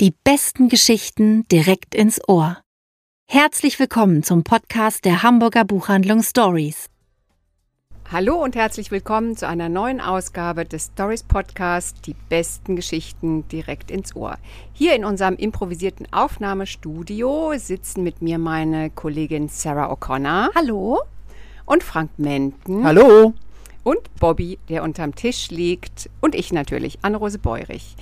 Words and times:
Die 0.00 0.14
besten 0.22 0.68
Geschichten 0.68 1.48
direkt 1.48 1.92
ins 1.92 2.20
Ohr. 2.28 2.58
Herzlich 3.28 3.80
willkommen 3.80 4.22
zum 4.22 4.44
Podcast 4.44 5.04
der 5.04 5.24
Hamburger 5.24 5.64
Buchhandlung 5.64 6.22
Stories. 6.22 6.86
Hallo 8.08 8.36
und 8.36 8.54
herzlich 8.54 8.92
willkommen 8.92 9.36
zu 9.36 9.48
einer 9.48 9.68
neuen 9.68 10.00
Ausgabe 10.00 10.64
des 10.64 10.92
Stories 10.94 11.24
Podcast 11.24 12.06
Die 12.06 12.14
besten 12.28 12.76
Geschichten 12.76 13.48
direkt 13.48 13.90
ins 13.90 14.14
Ohr. 14.14 14.38
Hier 14.72 14.94
in 14.94 15.04
unserem 15.04 15.34
improvisierten 15.34 16.06
Aufnahmestudio 16.12 17.54
sitzen 17.56 18.04
mit 18.04 18.22
mir 18.22 18.38
meine 18.38 18.90
Kollegin 18.90 19.48
Sarah 19.48 19.92
O'Connor. 19.92 20.50
Hallo. 20.54 21.00
Und 21.66 21.82
Frank 21.82 22.12
Menten. 22.18 22.84
Hallo. 22.84 23.34
Und 23.82 24.14
Bobby, 24.20 24.60
der 24.68 24.84
unterm 24.84 25.16
Tisch 25.16 25.50
liegt. 25.50 26.08
Und 26.20 26.36
ich 26.36 26.52
natürlich, 26.52 27.00
Anne-Rose 27.02 27.40
Beurich. 27.40 27.96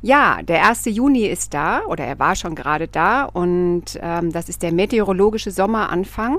Ja, 0.00 0.42
der 0.42 0.68
1. 0.68 0.84
Juni 0.86 1.26
ist 1.26 1.54
da 1.54 1.82
oder 1.86 2.04
er 2.04 2.18
war 2.18 2.36
schon 2.36 2.54
gerade 2.54 2.86
da 2.86 3.24
und 3.24 3.98
ähm, 4.00 4.32
das 4.32 4.48
ist 4.48 4.62
der 4.62 4.72
meteorologische 4.72 5.50
Sommeranfang. 5.50 6.38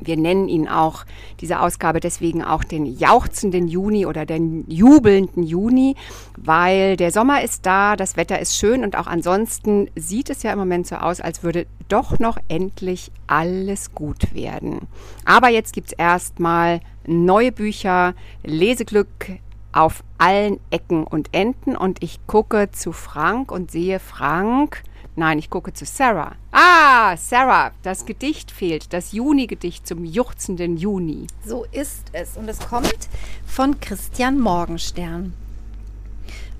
Wir 0.00 0.16
nennen 0.16 0.48
ihn 0.48 0.68
auch, 0.68 1.04
diese 1.40 1.60
Ausgabe 1.60 2.00
deswegen 2.00 2.42
auch 2.42 2.64
den 2.64 2.86
jauchzenden 2.86 3.68
Juni 3.68 4.06
oder 4.06 4.26
den 4.26 4.64
jubelnden 4.68 5.44
Juni, 5.44 5.96
weil 6.36 6.96
der 6.96 7.12
Sommer 7.12 7.42
ist 7.42 7.66
da, 7.66 7.94
das 7.94 8.16
Wetter 8.16 8.40
ist 8.40 8.56
schön 8.56 8.82
und 8.84 8.96
auch 8.96 9.06
ansonsten 9.06 9.88
sieht 9.94 10.30
es 10.30 10.42
ja 10.42 10.52
im 10.52 10.58
Moment 10.58 10.86
so 10.86 10.96
aus, 10.96 11.20
als 11.20 11.44
würde 11.44 11.66
doch 11.88 12.18
noch 12.18 12.38
endlich 12.48 13.12
alles 13.26 13.94
gut 13.94 14.34
werden. 14.34 14.80
Aber 15.24 15.50
jetzt 15.50 15.72
gibt 15.72 15.88
es 15.88 15.92
erstmal 15.92 16.80
neue 17.06 17.52
Bücher, 17.52 18.14
Leseglück, 18.42 19.38
auf 19.72 20.04
allen 20.18 20.60
Ecken 20.70 21.04
und 21.04 21.28
Enden 21.32 21.76
und 21.76 22.02
ich 22.02 22.26
gucke 22.26 22.70
zu 22.70 22.92
Frank 22.92 23.50
und 23.50 23.70
sehe 23.70 23.98
Frank. 23.98 24.82
Nein, 25.16 25.38
ich 25.38 25.50
gucke 25.50 25.72
zu 25.74 25.84
Sarah. 25.84 26.36
Ah, 26.52 27.16
Sarah, 27.16 27.72
das 27.82 28.06
Gedicht 28.06 28.50
fehlt, 28.50 28.92
das 28.92 29.12
Juni-Gedicht 29.12 29.86
zum 29.86 30.04
juchzenden 30.04 30.76
Juni. 30.76 31.26
So 31.44 31.66
ist 31.70 32.06
es 32.12 32.36
und 32.36 32.48
es 32.48 32.58
kommt 32.60 33.08
von 33.44 33.78
Christian 33.80 34.40
Morgenstern. 34.40 35.34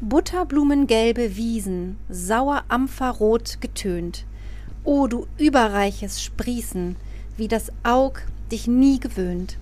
Butterblumengelbe 0.02 1.36
Wiesen, 1.36 1.96
sauer 2.08 2.64
Ampferrot 2.68 3.60
getönt. 3.60 4.26
O 4.84 5.06
du 5.06 5.26
überreiches 5.38 6.22
Sprießen, 6.22 6.96
wie 7.36 7.48
das 7.48 7.70
Aug 7.84 8.22
dich 8.50 8.66
nie 8.66 8.98
gewöhnt. 8.98 9.58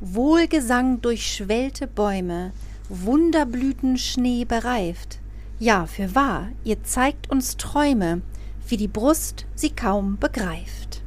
Wohlgesang 0.00 1.00
durchschwellte 1.00 1.86
Bäume, 1.86 2.52
Wunderblütenschnee 2.88 4.44
bereift. 4.44 5.20
Ja, 5.58 5.86
für 5.86 6.14
wahr, 6.14 6.48
ihr 6.64 6.84
zeigt 6.84 7.30
uns 7.30 7.56
Träume, 7.56 8.20
wie 8.68 8.76
die 8.76 8.88
Brust 8.88 9.46
sie 9.54 9.70
kaum 9.70 10.18
begreift. 10.18 11.02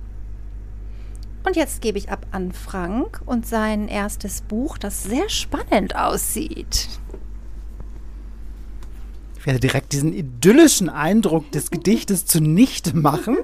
Und 1.44 1.56
jetzt 1.56 1.82
gebe 1.82 1.98
ich 1.98 2.10
ab 2.10 2.26
an 2.32 2.52
Frank 2.52 3.22
und 3.26 3.46
sein 3.46 3.88
erstes 3.88 4.42
Buch, 4.42 4.78
das 4.78 5.04
sehr 5.04 5.30
spannend 5.30 5.96
aussieht. 5.96 6.90
Ich 9.38 9.46
werde 9.46 9.60
direkt 9.60 9.94
diesen 9.94 10.14
idyllischen 10.14 10.90
Eindruck 10.90 11.50
des 11.52 11.72
Gedichtes 11.72 12.26
zunichte 12.26 12.96
machen. 12.96 13.38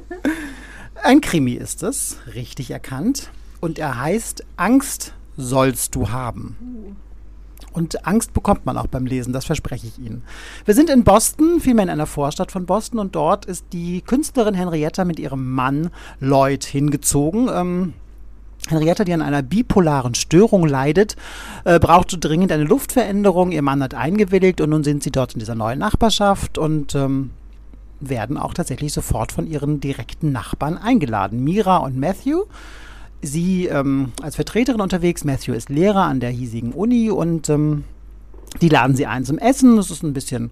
Ein 1.03 1.21
Krimi 1.21 1.53
ist 1.53 1.83
es, 1.83 2.17
richtig 2.33 2.71
erkannt. 2.71 3.29
Und 3.61 3.79
er 3.79 3.99
heißt 3.99 4.43
Angst 4.57 5.13
sollst 5.37 5.95
du 5.95 6.09
haben. 6.09 6.57
Und 7.75 8.07
Angst 8.07 8.33
bekommt 8.33 8.65
man 8.65 8.77
auch 8.77 8.87
beim 8.87 9.05
Lesen, 9.05 9.33
das 9.33 9.43
verspreche 9.43 9.87
ich 9.87 9.99
Ihnen. 9.99 10.23
Wir 10.63 10.73
sind 10.73 10.89
in 10.89 11.03
Boston, 11.03 11.59
vielmehr 11.59 11.83
in 11.83 11.89
einer 11.89 12.05
Vorstadt 12.05 12.49
von 12.49 12.65
Boston, 12.65 12.99
und 12.99 13.15
dort 13.15 13.45
ist 13.45 13.65
die 13.73 14.01
Künstlerin 14.01 14.53
Henrietta 14.53 15.03
mit 15.03 15.19
ihrem 15.19 15.51
Mann 15.51 15.89
Lloyd 16.21 16.63
hingezogen. 16.63 17.49
Ähm, 17.53 17.93
Henrietta, 18.69 19.03
die 19.03 19.11
an 19.11 19.21
einer 19.21 19.43
bipolaren 19.43 20.15
Störung 20.15 20.65
leidet, 20.65 21.17
äh, 21.65 21.77
braucht 21.77 22.17
dringend 22.23 22.53
eine 22.53 22.63
Luftveränderung. 22.63 23.51
Ihr 23.51 23.61
Mann 23.61 23.83
hat 23.83 23.93
eingewilligt 23.93 24.61
und 24.61 24.69
nun 24.69 24.85
sind 24.85 25.03
sie 25.03 25.11
dort 25.11 25.33
in 25.33 25.39
dieser 25.39 25.55
neuen 25.55 25.79
Nachbarschaft 25.79 26.57
und 26.57 26.95
ähm, 26.95 27.31
werden 27.99 28.37
auch 28.37 28.53
tatsächlich 28.53 28.93
sofort 28.93 29.33
von 29.33 29.47
ihren 29.47 29.81
direkten 29.81 30.31
Nachbarn 30.31 30.77
eingeladen. 30.77 31.43
Mira 31.43 31.77
und 31.77 31.97
Matthew 31.97 32.45
sie 33.25 33.67
ähm, 33.67 34.11
als 34.21 34.35
Vertreterin 34.35 34.81
unterwegs. 34.81 35.23
Matthew 35.23 35.53
ist 35.53 35.69
Lehrer 35.69 36.03
an 36.03 36.19
der 36.19 36.29
hiesigen 36.29 36.71
Uni 36.71 37.09
und 37.09 37.49
ähm, 37.49 37.83
die 38.61 38.69
laden 38.69 38.95
sie 38.95 39.05
ein 39.05 39.25
zum 39.25 39.37
Essen. 39.37 39.75
Das 39.75 39.91
ist 39.91 40.03
ein 40.03 40.13
bisschen 40.13 40.51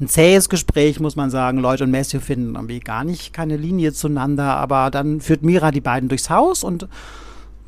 ein 0.00 0.08
zähes 0.08 0.48
Gespräch, 0.48 1.00
muss 1.00 1.16
man 1.16 1.30
sagen. 1.30 1.58
Leute 1.58 1.84
und 1.84 1.90
Matthew 1.90 2.20
finden 2.20 2.54
irgendwie 2.54 2.80
gar 2.80 3.04
nicht 3.04 3.32
keine 3.32 3.56
Linie 3.56 3.92
zueinander, 3.92 4.56
aber 4.56 4.90
dann 4.90 5.20
führt 5.20 5.42
Mira 5.42 5.70
die 5.70 5.80
beiden 5.80 6.08
durchs 6.08 6.30
Haus 6.30 6.64
und 6.64 6.88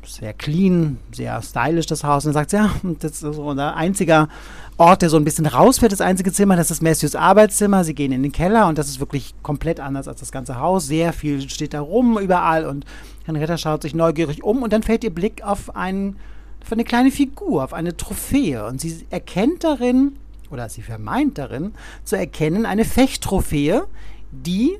sehr 0.07 0.33
clean, 0.33 0.97
sehr 1.11 1.41
stylisch 1.41 1.85
das 1.85 2.03
Haus. 2.03 2.25
Und 2.25 2.33
dann 2.33 2.41
sagt 2.41 2.51
sie, 2.51 2.57
ja, 2.57 2.69
das 2.99 3.11
ist 3.11 3.19
so 3.21 3.43
unser 3.43 3.75
einziger 3.75 4.27
Ort, 4.77 5.01
der 5.01 5.09
so 5.09 5.17
ein 5.17 5.23
bisschen 5.23 5.45
rausfährt, 5.45 5.91
das 5.91 6.01
einzige 6.01 6.33
Zimmer, 6.33 6.55
das 6.55 6.69
ist 6.69 6.81
Matthews 6.81 7.15
Arbeitszimmer. 7.15 7.83
Sie 7.83 7.95
gehen 7.95 8.11
in 8.11 8.23
den 8.23 8.31
Keller 8.31 8.67
und 8.67 8.77
das 8.77 8.89
ist 8.89 8.99
wirklich 8.99 9.33
komplett 9.41 9.79
anders 9.79 10.07
als 10.07 10.19
das 10.19 10.31
ganze 10.31 10.59
Haus. 10.59 10.87
Sehr 10.87 11.13
viel 11.13 11.49
steht 11.49 11.73
da 11.73 11.81
rum 11.81 12.19
überall 12.19 12.65
und 12.65 12.85
Henrietta 13.25 13.57
schaut 13.57 13.81
sich 13.81 13.95
neugierig 13.95 14.43
um 14.43 14.63
und 14.63 14.73
dann 14.73 14.83
fällt 14.83 15.03
ihr 15.03 15.13
Blick 15.13 15.43
auf, 15.43 15.75
einen, 15.75 16.17
auf 16.63 16.71
eine 16.71 16.83
kleine 16.83 17.11
Figur, 17.11 17.63
auf 17.63 17.73
eine 17.73 17.95
Trophäe. 17.95 18.65
Und 18.65 18.81
sie 18.81 19.05
erkennt 19.09 19.63
darin, 19.63 20.17
oder 20.51 20.67
sie 20.69 20.81
vermeint 20.81 21.37
darin, 21.37 21.73
zu 22.03 22.17
erkennen, 22.17 22.65
eine 22.65 22.85
Fechttrophäe, 22.85 23.85
die 24.31 24.77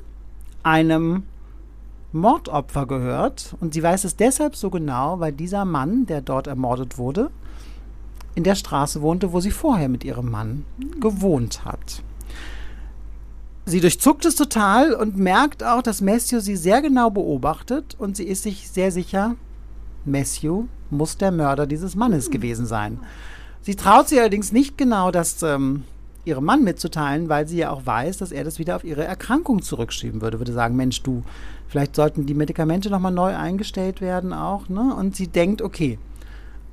einem 0.62 1.22
Mordopfer 2.16 2.86
gehört. 2.86 3.54
Und 3.60 3.74
sie 3.74 3.82
weiß 3.82 4.04
es 4.04 4.16
deshalb 4.16 4.56
so 4.56 4.70
genau, 4.70 5.20
weil 5.20 5.32
dieser 5.32 5.64
Mann, 5.64 6.06
der 6.06 6.20
dort 6.20 6.46
ermordet 6.46 6.98
wurde, 6.98 7.30
in 8.34 8.44
der 8.44 8.54
Straße 8.54 9.00
wohnte, 9.02 9.32
wo 9.32 9.40
sie 9.40 9.50
vorher 9.50 9.88
mit 9.88 10.04
ihrem 10.04 10.30
Mann 10.30 10.64
gewohnt 11.00 11.64
hat. 11.64 12.02
Sie 13.64 13.80
durchzuckt 13.80 14.24
es 14.24 14.36
total 14.36 14.92
und 14.92 15.16
merkt 15.16 15.64
auch, 15.64 15.82
dass 15.82 16.00
Matthew 16.00 16.40
sie 16.40 16.54
sehr 16.54 16.82
genau 16.82 17.10
beobachtet 17.10 17.96
und 17.98 18.16
sie 18.16 18.24
ist 18.24 18.44
sich 18.44 18.68
sehr 18.70 18.92
sicher, 18.92 19.34
Matthew 20.04 20.66
muss 20.90 21.16
der 21.16 21.32
Mörder 21.32 21.66
dieses 21.66 21.96
Mannes 21.96 22.30
gewesen 22.30 22.66
sein. 22.66 23.00
Sie 23.62 23.74
traut 23.74 24.08
sich 24.08 24.20
allerdings 24.20 24.52
nicht 24.52 24.78
genau, 24.78 25.10
das 25.10 25.42
ähm, 25.42 25.82
ihrem 26.24 26.44
Mann 26.44 26.62
mitzuteilen, 26.62 27.28
weil 27.28 27.48
sie 27.48 27.58
ja 27.58 27.70
auch 27.70 27.86
weiß, 27.86 28.18
dass 28.18 28.30
er 28.30 28.44
das 28.44 28.60
wieder 28.60 28.76
auf 28.76 28.84
ihre 28.84 29.04
Erkrankung 29.04 29.62
zurückschieben 29.62 30.20
würde. 30.20 30.38
Würde 30.38 30.52
sagen, 30.52 30.76
Mensch, 30.76 31.02
du, 31.02 31.24
vielleicht 31.68 31.96
sollten 31.96 32.26
die 32.26 32.34
Medikamente 32.34 32.90
nochmal 32.90 33.12
neu 33.12 33.36
eingestellt 33.36 34.00
werden 34.00 34.32
auch. 34.32 34.68
Ne? 34.68 34.94
Und 34.94 35.16
sie 35.16 35.28
denkt, 35.28 35.62
okay, 35.62 35.98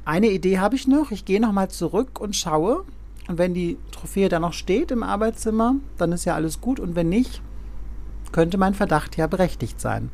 eine 0.05 0.29
Idee 0.29 0.59
habe 0.59 0.75
ich 0.75 0.87
noch. 0.87 1.11
Ich 1.11 1.25
gehe 1.25 1.39
nochmal 1.39 1.69
zurück 1.69 2.19
und 2.19 2.35
schaue, 2.35 2.83
und 3.27 3.37
wenn 3.37 3.53
die 3.53 3.77
Trophäe 3.91 4.27
da 4.27 4.39
noch 4.39 4.53
steht 4.53 4.91
im 4.91 5.01
Arbeitszimmer, 5.01 5.75
dann 5.97 6.11
ist 6.11 6.25
ja 6.25 6.35
alles 6.35 6.59
gut. 6.59 6.79
Und 6.79 6.95
wenn 6.95 7.09
nicht, 7.09 7.41
könnte 8.31 8.57
mein 8.57 8.73
Verdacht 8.73 9.15
ja 9.15 9.27
berechtigt 9.27 9.79
sein. 9.79 10.09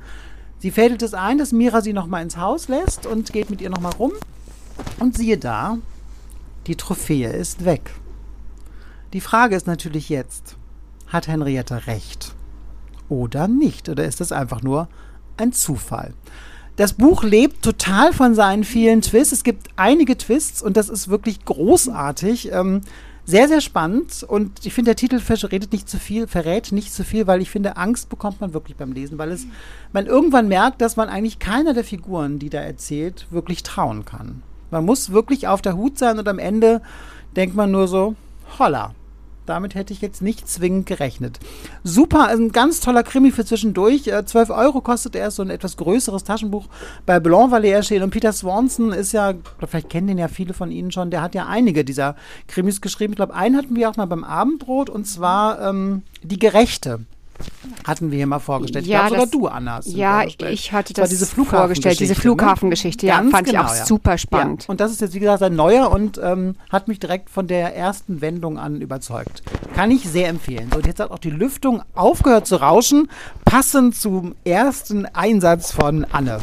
Sie 0.60 0.72
fädelt 0.72 1.02
es 1.02 1.14
ein, 1.14 1.38
dass 1.38 1.52
Mira 1.52 1.82
sie 1.82 1.94
nochmal 1.94 2.22
ins 2.22 2.38
Haus 2.38 2.68
lässt 2.68 3.06
und 3.06 3.32
geht 3.34 3.50
mit 3.50 3.62
ihr 3.62 3.70
nochmal 3.70 3.94
rum. 3.94 4.12
Und 5.00 5.18
siehe 5.18 5.38
da, 5.38 5.78
die 6.68 6.76
Trophäe 6.76 7.32
ist 7.32 7.66
weg. 7.66 7.92
Die 9.14 9.22
Frage 9.22 9.56
ist 9.56 9.66
natürlich 9.66 10.10
jetzt, 10.10 10.56
hat 11.08 11.28
Henrietta 11.28 11.78
recht 11.78 12.36
oder 13.10 13.48
nicht? 13.48 13.90
Oder 13.90 14.06
ist 14.06 14.22
das 14.22 14.32
einfach 14.32 14.62
nur 14.62 14.88
ein 15.38 15.54
Zufall? 15.54 16.14
Das 16.76 16.94
Buch 16.94 17.24
lebt 17.24 17.62
total 17.62 18.14
von 18.14 18.36
seinen 18.36 18.64
vielen 18.64 19.02
Twists. 19.02 19.34
Es 19.34 19.44
gibt 19.44 19.68
einige 19.76 20.18
Twists 20.18 20.62
und 20.62 20.78
das 20.78 20.88
ist 20.88 21.10
wirklich 21.10 21.44
großartig. 21.44 22.54
Ähm, 22.54 22.82
sehr, 23.30 23.48
sehr 23.48 23.62
spannend 23.62 24.24
und 24.28 24.66
ich 24.66 24.74
finde, 24.74 24.90
der 24.90 24.96
Titel 24.96 25.20
verrät 25.20 25.72
nicht 25.72 25.88
zu 25.88 26.00
viel, 26.00 26.26
verrät 26.26 26.72
nicht 26.72 26.92
zu 26.92 27.04
viel, 27.04 27.28
weil 27.28 27.44
ich 27.44 27.52
finde, 27.52 27.78
Angst 27.78 28.10
bekommt 28.10 28.42
man 28.42 28.54
wirklich 28.56 28.76
beim 28.76 28.92
Lesen, 28.92 29.20
weil 29.20 29.32
es, 29.32 29.46
man 29.94 30.08
irgendwann 30.08 30.48
merkt, 30.48 30.82
dass 30.82 30.96
man 30.96 31.10
eigentlich 31.10 31.38
keiner 31.38 31.76
der 31.76 31.84
Figuren, 31.84 32.40
die 32.40 32.50
da 32.50 32.60
erzählt, 32.60 33.28
wirklich 33.30 33.62
trauen 33.62 34.04
kann. 34.04 34.42
Man 34.72 34.84
muss 34.84 35.12
wirklich 35.12 35.48
auf 35.48 35.62
der 35.62 35.78
Hut 35.78 36.00
sein 36.00 36.18
und 36.18 36.28
am 36.28 36.40
Ende 36.40 36.82
denkt 37.36 37.56
man 37.56 37.70
nur 37.70 37.88
so, 37.88 38.16
holla, 38.58 38.96
damit 39.50 39.76
hätte 39.76 39.94
ich 39.94 40.02
jetzt 40.02 40.22
nicht 40.22 40.48
zwingend 40.48 40.86
gerechnet. 40.86 41.40
Super, 41.84 42.28
ein 42.28 42.52
ganz 42.52 42.80
toller 42.80 43.04
Krimi 43.04 43.32
für 43.32 43.46
zwischendurch. 43.46 44.08
Äh, 44.08 44.26
12 44.26 44.52
Euro 44.52 44.82
kostet 44.82 45.16
er, 45.16 45.32
so 45.32 45.42
ein 45.42 45.50
etwas 45.50 45.76
größeres 45.78 46.24
Taschenbuch 46.24 46.68
bei 47.06 47.20
Blanc 47.20 47.52
Valley 47.52 47.70
erschienen. 47.70 48.04
Und 48.04 48.12
Peter 48.12 48.32
Swanson 48.32 48.94
ist 48.94 49.12
ja, 49.12 49.34
vielleicht 49.68 49.90
kennen 49.90 50.08
den 50.08 50.18
ja 50.18 50.28
viele 50.28 50.54
von 50.54 50.72
Ihnen 50.72 50.92
schon, 50.92 51.12
der 51.12 51.22
hat 51.22 51.36
ja 51.36 51.48
einige 51.48 51.84
dieser 51.84 52.16
Krimis 52.48 52.82
geschrieben. 52.82 53.14
Ich 53.14 53.18
glaube, 53.18 53.34
einen 53.34 53.58
hatten 53.58 53.76
wir 53.76 53.90
auch 53.90 53.98
mal 53.98 54.06
beim 54.06 54.24
Abendbrot 54.24 54.90
und 54.90 55.06
zwar 55.06 55.62
ähm, 55.62 56.04
Die 56.24 56.40
Gerechte 56.40 57.00
hatten 57.86 58.12
wir 58.12 58.18
hier 58.18 58.28
mal 58.28 58.40
vorgestellt. 58.40 58.86
Ja, 58.86 59.04
ich 59.04 59.10
sogar 59.10 59.22
das- 59.26 59.32
du, 59.32 59.48
Anna, 59.48 59.80
Ja, 59.86 60.24
ich 60.24 60.72
hatte 60.72 60.96
war 60.96 61.04
das 61.04 61.10
diese 61.10 61.26
vorgestellt, 61.26 62.00
diese 62.00 62.16
Flughafengeschichte, 62.16 62.22
Flughafengeschichte. 62.22 63.06
Ja, 63.08 63.18
Ganz 63.18 63.32
fand 63.32 63.48
ich 63.48 63.54
genau, 63.54 63.66
auch 63.66 63.76
ja. 63.76 63.86
super 63.86 64.18
spannend. 64.18 64.64
Ja. 64.64 64.70
Und 64.70 64.80
das 64.80 64.92
ist 64.92 65.02
jetzt, 65.02 65.14
wie 65.14 65.20
gesagt, 65.20 65.42
ein 65.44 65.56
neuer 65.56 65.92
und 65.92 66.20
ähm, 66.24 66.56
hat 66.70 66.88
mich 66.88 67.00
direkt 67.00 67.30
von 67.30 67.48
der 67.48 67.76
ersten 67.76 68.22
Wendung 68.22 68.58
an 68.58 68.82
überzeugt. 68.82 69.44
Kann 69.76 69.92
ich 69.92 70.04
sehr 70.04 70.28
empfehlen. 70.30 70.70
So, 70.72 70.78
und 70.78 70.86
jetzt 70.88 71.00
hat 71.00 71.12
auch 71.12 71.20
die 71.20 71.30
Lüftung 71.30 71.82
aufgehört 71.96 72.48
zu 72.48 72.58
rauschen, 72.58 73.10
passend 73.46 73.96
zum 73.96 74.36
ersten 74.44 75.06
Einsatz 75.06 75.72
von 75.72 76.06
Anne. 76.12 76.40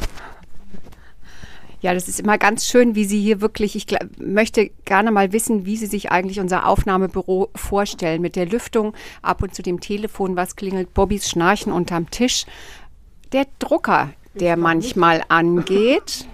Ja, 1.86 1.94
das 1.94 2.08
ist 2.08 2.18
immer 2.18 2.36
ganz 2.36 2.66
schön, 2.66 2.96
wie 2.96 3.04
Sie 3.04 3.20
hier 3.20 3.40
wirklich, 3.40 3.76
ich 3.76 3.86
möchte 4.18 4.70
gerne 4.84 5.12
mal 5.12 5.30
wissen, 5.30 5.66
wie 5.66 5.76
Sie 5.76 5.86
sich 5.86 6.10
eigentlich 6.10 6.40
unser 6.40 6.66
Aufnahmebüro 6.66 7.50
vorstellen. 7.54 8.20
Mit 8.22 8.34
der 8.34 8.46
Lüftung, 8.46 8.92
ab 9.22 9.40
und 9.40 9.54
zu 9.54 9.62
dem 9.62 9.78
Telefon, 9.78 10.34
was 10.34 10.56
klingelt, 10.56 10.92
Bobbys 10.94 11.30
Schnarchen 11.30 11.72
unterm 11.72 12.10
Tisch. 12.10 12.44
Der 13.30 13.46
Drucker, 13.60 14.10
der 14.34 14.56
manchmal 14.56 15.22
angeht. 15.28 16.26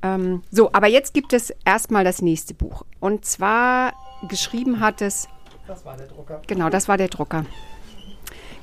Ähm, 0.00 0.44
so, 0.50 0.72
aber 0.72 0.86
jetzt 0.86 1.12
gibt 1.12 1.34
es 1.34 1.52
erstmal 1.66 2.02
das 2.02 2.22
nächste 2.22 2.54
Buch. 2.54 2.86
Und 3.00 3.26
zwar 3.26 3.92
geschrieben 4.28 4.80
hat 4.80 5.02
es 5.02 5.28
Das 5.66 5.84
war 5.84 5.98
der 5.98 6.06
Drucker. 6.06 6.40
Genau, 6.46 6.70
das 6.70 6.88
war 6.88 6.96
der 6.96 7.08
Drucker. 7.08 7.44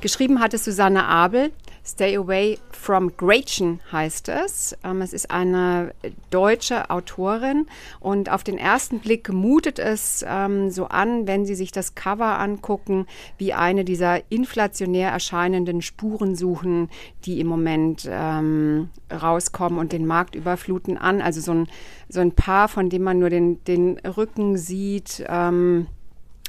Geschrieben 0.01 0.39
hat 0.39 0.55
es 0.55 0.65
Susanne 0.65 1.05
Abel. 1.05 1.51
Stay 1.87 2.17
Away 2.17 2.59
from 2.69 3.15
Gretchen 3.15 3.79
heißt 3.93 4.27
es. 4.27 4.75
Ähm, 4.83 5.01
es 5.01 5.13
ist 5.13 5.31
eine 5.31 5.93
deutsche 6.31 6.89
Autorin 6.89 7.65
und 8.01 8.29
auf 8.29 8.43
den 8.43 8.57
ersten 8.57 8.99
Blick 8.99 9.31
mutet 9.31 9.79
es 9.79 10.25
ähm, 10.27 10.69
so 10.69 10.87
an, 10.87 11.27
wenn 11.27 11.45
Sie 11.45 11.55
sich 11.55 11.71
das 11.71 11.95
Cover 11.95 12.39
angucken, 12.39 13.07
wie 13.37 13.53
eine 13.53 13.85
dieser 13.85 14.19
inflationär 14.29 15.11
erscheinenden 15.11 15.81
Spurensuchen, 15.81 16.89
die 17.23 17.39
im 17.39 17.47
Moment 17.47 18.05
ähm, 18.11 18.89
rauskommen 19.09 19.79
und 19.79 19.93
den 19.93 20.05
Markt 20.05 20.35
überfluten 20.35 20.97
an. 20.97 21.21
Also 21.21 21.39
so 21.39 21.53
ein, 21.53 21.69
so 22.09 22.19
ein 22.19 22.33
Paar, 22.33 22.67
von 22.67 22.89
dem 22.89 23.03
man 23.03 23.17
nur 23.17 23.29
den, 23.29 23.63
den 23.63 23.97
Rücken 23.99 24.57
sieht. 24.57 25.23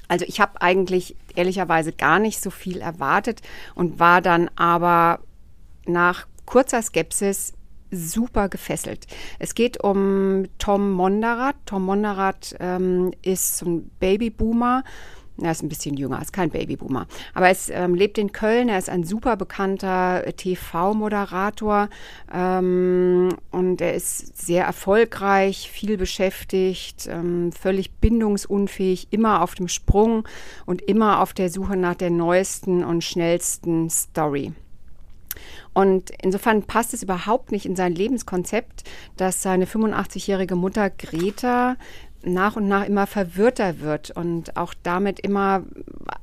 Also 0.09 0.25
ich 0.27 0.41
habe 0.41 0.61
eigentlich 0.63 1.15
ehrlicherweise 1.37 1.93
gar 1.93 2.19
nicht 2.19 2.43
so 2.43 2.51
viel 2.51 2.81
erwartet 2.81 3.43
und 3.75 4.01
war 4.01 4.21
dann 4.23 4.51
aber 4.57 5.21
nach 5.89 6.27
kurzer 6.47 6.83
Skepsis 6.83 7.55
super 7.91 8.49
gefesselt. 8.49 9.07
Es 9.39 9.55
geht 9.55 9.83
um 9.83 10.47
Tom 10.59 10.91
Monderath. 10.93 11.57
Tom 11.67 11.85
Monderath 11.85 12.55
ähm, 12.61 13.13
ist 13.23 13.63
ein 13.63 13.91
Babyboomer. 13.99 14.85
Er 15.41 15.53
ist 15.53 15.63
ein 15.63 15.69
bisschen 15.69 15.97
jünger, 15.97 16.21
ist 16.21 16.33
kein 16.33 16.51
Babyboomer. 16.51 17.07
Aber 17.33 17.49
er 17.49 17.57
ähm, 17.71 17.95
lebt 17.95 18.19
in 18.19 18.33
Köln. 18.33 18.69
Er 18.69 18.79
ist 18.79 18.91
ein 18.91 19.05
super 19.05 19.37
bekannter 19.37 20.25
TV-Moderator. 20.37 21.89
Ähm, 22.33 23.29
und 23.53 23.81
er 23.81 23.95
ist 23.95 24.37
sehr 24.37 24.65
erfolgreich, 24.65 25.71
viel 25.71 25.97
beschäftigt, 25.97 27.07
ähm, 27.09 27.53
völlig 27.53 27.93
bindungsunfähig, 28.01 29.09
immer 29.11 29.43
auf 29.43 29.55
dem 29.55 29.69
Sprung 29.69 30.27
und 30.67 30.83
immer 30.83 31.21
auf 31.21 31.33
der 31.35 31.51
Suche 31.51 31.77
nach 31.77 31.95
der 31.95 32.11
neuesten 32.11 32.83
und 32.83 33.05
schnellsten 33.05 33.91
Story. 33.91 34.53
Und 35.73 36.11
insofern 36.23 36.63
passt 36.63 36.95
es 36.95 37.03
überhaupt 37.03 37.53
nicht 37.53 37.67
in 37.67 37.77
sein 37.77 37.95
Lebenskonzept, 37.95 38.85
dass 39.17 39.43
seine 39.43 39.67
85-jährige 39.67 40.57
Mutter 40.57 40.91
Greta 40.91 41.77
nach 42.23 42.57
und 42.57 42.69
nach 42.69 42.87
immer 42.87 43.07
verwirrter 43.07 43.81
wird 43.81 44.11
und 44.11 44.57
auch 44.57 44.75
damit 44.83 45.21
immer 45.21 45.63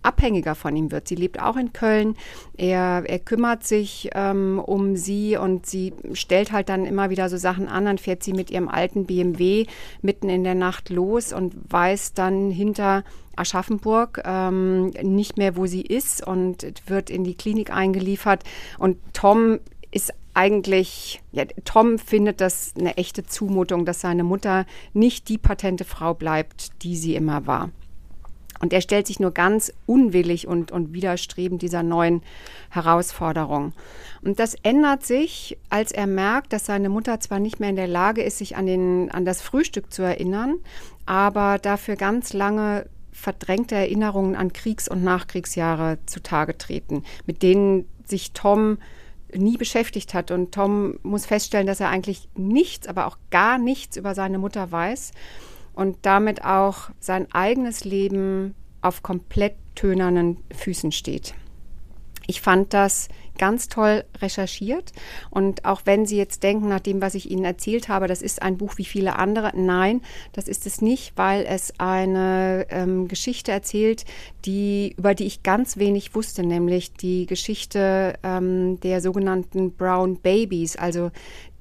abhängiger 0.02 0.56
von 0.56 0.76
ihm 0.76 0.92
wird. 0.92 1.08
Sie 1.08 1.16
lebt 1.16 1.42
auch 1.42 1.56
in 1.56 1.74
Köln. 1.74 2.16
Er, 2.58 3.04
er 3.06 3.20
kümmert 3.20 3.64
sich 3.64 4.10
ähm, 4.14 4.60
um 4.60 4.96
sie 4.96 5.38
und 5.38 5.66
sie 5.66 5.94
stellt 6.14 6.52
halt 6.52 6.70
dann 6.70 6.86
immer 6.86 7.10
wieder 7.10 7.30
so 7.30 7.38
Sachen 7.38 7.68
an. 7.68 7.86
Dann 7.86 7.98
fährt 7.98 8.24
sie 8.24 8.34
mit 8.34 8.52
ihrem 8.52 8.68
alten 8.68 9.06
BMW 9.06 9.66
mitten 10.02 10.30
in 10.30 10.44
der 10.44 10.56
Nacht 10.56 10.90
los 10.90 11.34
und 11.34 11.54
weiß 11.70 12.14
dann 12.14 12.52
hinter 12.52 13.04
Aschaffenburg 13.36 14.22
ähm, 14.26 14.88
nicht 15.02 15.38
mehr, 15.38 15.56
wo 15.56 15.66
sie 15.66 15.82
ist 15.82 16.26
und 16.26 16.66
wird 16.88 17.10
in 17.10 17.24
die 17.24 17.36
Klinik 17.36 17.72
eingeliefert. 17.72 18.44
Und 18.78 18.98
Tom 19.14 19.60
ist 19.92 20.14
eigentlich, 20.36 21.22
ja, 21.32 21.46
Tom 21.64 21.98
findet 21.98 22.42
das 22.42 22.74
eine 22.78 22.98
echte 22.98 23.24
Zumutung, 23.24 23.86
dass 23.86 24.02
seine 24.02 24.24
Mutter 24.24 24.66
nicht 24.94 25.30
die 25.30 25.38
patente 25.38 25.86
Frau 25.86 26.14
bleibt, 26.14 26.84
die 26.84 26.96
sie 26.96 27.16
immer 27.16 27.48
war. 27.48 27.72
Und 28.60 28.74
er 28.74 28.82
stellt 28.82 29.08
sich 29.08 29.20
nur 29.20 29.32
ganz 29.32 29.74
unwillig 29.86 30.48
und, 30.48 30.72
und 30.72 30.94
widerstrebend 30.94 31.62
dieser 31.62 31.84
neuen 31.84 32.22
Herausforderung. 32.70 33.74
Und 34.24 34.40
das 34.40 34.56
ändert 34.64 35.06
sich, 35.06 35.58
als 35.70 35.92
er 35.92 36.08
merkt, 36.08 36.54
dass 36.54 36.66
seine 36.66 36.90
Mutter 36.90 37.20
zwar 37.20 37.40
nicht 37.40 37.60
mehr 37.60 37.70
in 37.70 37.76
der 37.76 37.88
Lage 37.88 38.22
ist, 38.22 38.38
sich 38.38 38.56
an, 38.56 38.66
den, 38.66 39.12
an 39.12 39.26
das 39.26 39.42
Frühstück 39.42 39.92
zu 39.94 40.04
erinnern, 40.04 40.56
aber 41.06 41.60
dafür 41.60 41.96
ganz 41.96 42.34
lange 42.34 42.88
verdrängte 43.12 43.76
Erinnerungen 43.76 44.36
an 44.36 44.52
Kriegs- 44.52 44.90
und 44.90 45.04
Nachkriegsjahre 45.04 45.98
zutage 46.06 46.58
treten, 46.58 47.04
mit 47.26 47.44
denen 47.44 47.88
sich 48.06 48.32
Tom 48.32 48.78
nie 49.34 49.58
beschäftigt 49.58 50.14
hat. 50.14 50.32
Und 50.32 50.54
Tom 50.54 51.00
muss 51.04 51.26
feststellen, 51.26 51.68
dass 51.68 51.80
er 51.80 51.90
eigentlich 51.90 52.30
nichts, 52.36 52.88
aber 52.88 53.08
auch 53.08 53.18
gar 53.32 53.58
nichts 53.58 53.98
über 53.98 54.16
seine 54.16 54.38
Mutter 54.38 54.72
weiß 54.72 55.12
und 55.74 55.98
damit 56.04 56.44
auch 56.44 56.90
sein 57.00 57.32
eigenes 57.32 57.84
Leben 57.84 58.56
auf 58.82 59.04
komplett 59.04 59.56
tönernen 59.76 60.38
Füßen 60.52 60.92
steht. 60.92 61.34
Ich 62.28 62.42
fand 62.42 62.74
das 62.74 63.10
ganz 63.38 63.68
toll 63.68 64.04
recherchiert. 64.22 64.92
Und 65.30 65.66
auch 65.66 65.82
wenn 65.86 66.06
Sie 66.06 66.18
jetzt 66.18 66.44
denken, 66.44 66.68
nach 66.68 66.80
dem, 66.80 67.02
was 67.02 67.16
ich 67.16 67.30
Ihnen 67.30 67.46
erzählt 67.46 67.90
habe, 67.90 68.08
das 68.08 68.22
ist 68.22 68.42
ein 68.42 68.58
Buch 68.58 68.78
wie 68.78 68.86
viele 68.86 69.18
andere, 69.18 69.52
nein, 69.56 70.02
das 70.34 70.48
ist 70.48 70.66
es 70.66 70.82
nicht, 70.82 71.14
weil 71.16 71.46
es 71.46 71.74
eine 71.78 72.66
ähm, 72.70 73.08
Geschichte 73.08 73.52
erzählt, 73.52 74.06
die, 74.46 74.96
über 74.98 75.16
die 75.16 75.26
ich 75.26 75.44
ganz 75.44 75.78
wenig 75.78 76.16
wusste, 76.16 76.44
nämlich 76.44 76.94
die 76.94 77.26
Geschichte 77.26 78.16
ähm, 78.24 78.80
der 78.82 79.02
sogenannten 79.02 79.74
Brown 79.74 80.20
Babies, 80.22 80.76
also 80.76 81.12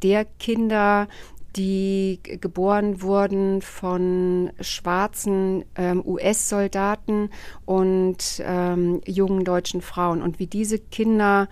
der 0.02 0.26
Kinder, 0.38 1.08
die 1.56 2.20
geboren 2.22 3.02
wurden 3.02 3.62
von 3.62 4.50
schwarzen 4.60 5.64
ähm, 5.76 6.02
US-Soldaten 6.04 7.30
und 7.64 8.42
ähm, 8.44 9.00
jungen 9.06 9.44
deutschen 9.44 9.80
Frauen. 9.80 10.22
Und 10.22 10.38
wie 10.38 10.46
diese 10.46 10.78
Kinder 10.78 11.48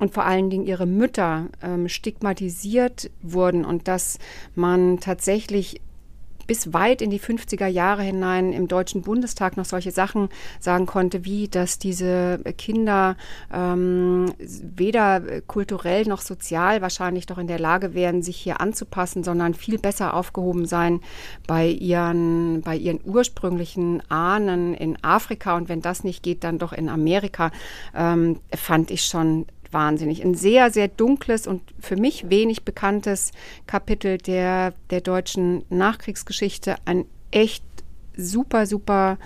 und 0.00 0.12
vor 0.12 0.24
allen 0.24 0.50
Dingen 0.50 0.66
ihre 0.66 0.86
Mütter 0.86 1.48
ähm, 1.62 1.88
stigmatisiert 1.88 3.10
wurden 3.20 3.64
und 3.64 3.88
dass 3.88 4.18
man 4.54 4.98
tatsächlich 5.00 5.80
bis 6.46 6.72
weit 6.72 7.02
in 7.02 7.10
die 7.10 7.20
50er 7.20 7.66
Jahre 7.66 8.02
hinein 8.02 8.52
im 8.52 8.68
Deutschen 8.68 9.02
Bundestag 9.02 9.56
noch 9.56 9.64
solche 9.64 9.90
Sachen 9.90 10.28
sagen 10.60 10.86
konnte, 10.86 11.24
wie 11.24 11.48
dass 11.48 11.78
diese 11.78 12.40
Kinder 12.58 13.16
ähm, 13.52 14.32
weder 14.38 15.40
kulturell 15.42 16.04
noch 16.04 16.20
sozial 16.20 16.82
wahrscheinlich 16.82 17.26
doch 17.26 17.38
in 17.38 17.46
der 17.46 17.58
Lage 17.58 17.94
wären, 17.94 18.22
sich 18.22 18.36
hier 18.36 18.60
anzupassen, 18.60 19.24
sondern 19.24 19.54
viel 19.54 19.78
besser 19.78 20.14
aufgehoben 20.14 20.66
sein 20.66 21.00
bei 21.46 21.66
ihren, 21.66 22.62
bei 22.62 22.76
ihren 22.76 23.00
ursprünglichen 23.04 24.02
Ahnen 24.10 24.74
in 24.74 25.02
Afrika. 25.02 25.56
Und 25.56 25.68
wenn 25.68 25.82
das 25.82 26.04
nicht 26.04 26.22
geht, 26.22 26.44
dann 26.44 26.58
doch 26.58 26.72
in 26.72 26.88
Amerika, 26.88 27.50
ähm, 27.94 28.40
fand 28.54 28.90
ich 28.90 29.04
schon 29.04 29.46
wahnsinnig. 29.72 30.24
Ein 30.24 30.34
sehr, 30.34 30.70
sehr 30.70 30.88
dunkles 30.88 31.46
und 31.46 31.62
für 31.80 31.96
mich 31.96 32.30
wenig 32.30 32.64
bekanntes 32.64 33.32
Kapitel 33.66 34.18
der, 34.18 34.74
der 34.90 35.00
deutschen 35.00 35.64
Nachkriegsgeschichte. 35.68 36.76
Ein 36.84 37.06
echt 37.30 37.64
super, 38.16 38.66
super 38.66 39.18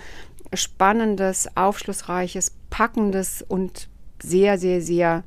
spannendes, 0.53 1.49
aufschlussreiches, 1.55 2.53
packendes 2.69 3.43
und 3.47 3.89
sehr, 4.21 4.57
sehr, 4.57 4.81
sehr 4.81 5.23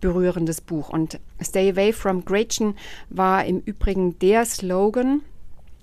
berührendes 0.00 0.60
Buch. 0.60 0.88
Und 0.88 1.18
Stay 1.42 1.70
Away 1.70 1.92
from 1.92 2.24
Gretchen 2.24 2.74
war 3.10 3.44
im 3.44 3.60
Übrigen 3.60 4.18
der 4.18 4.44
Slogan, 4.44 5.22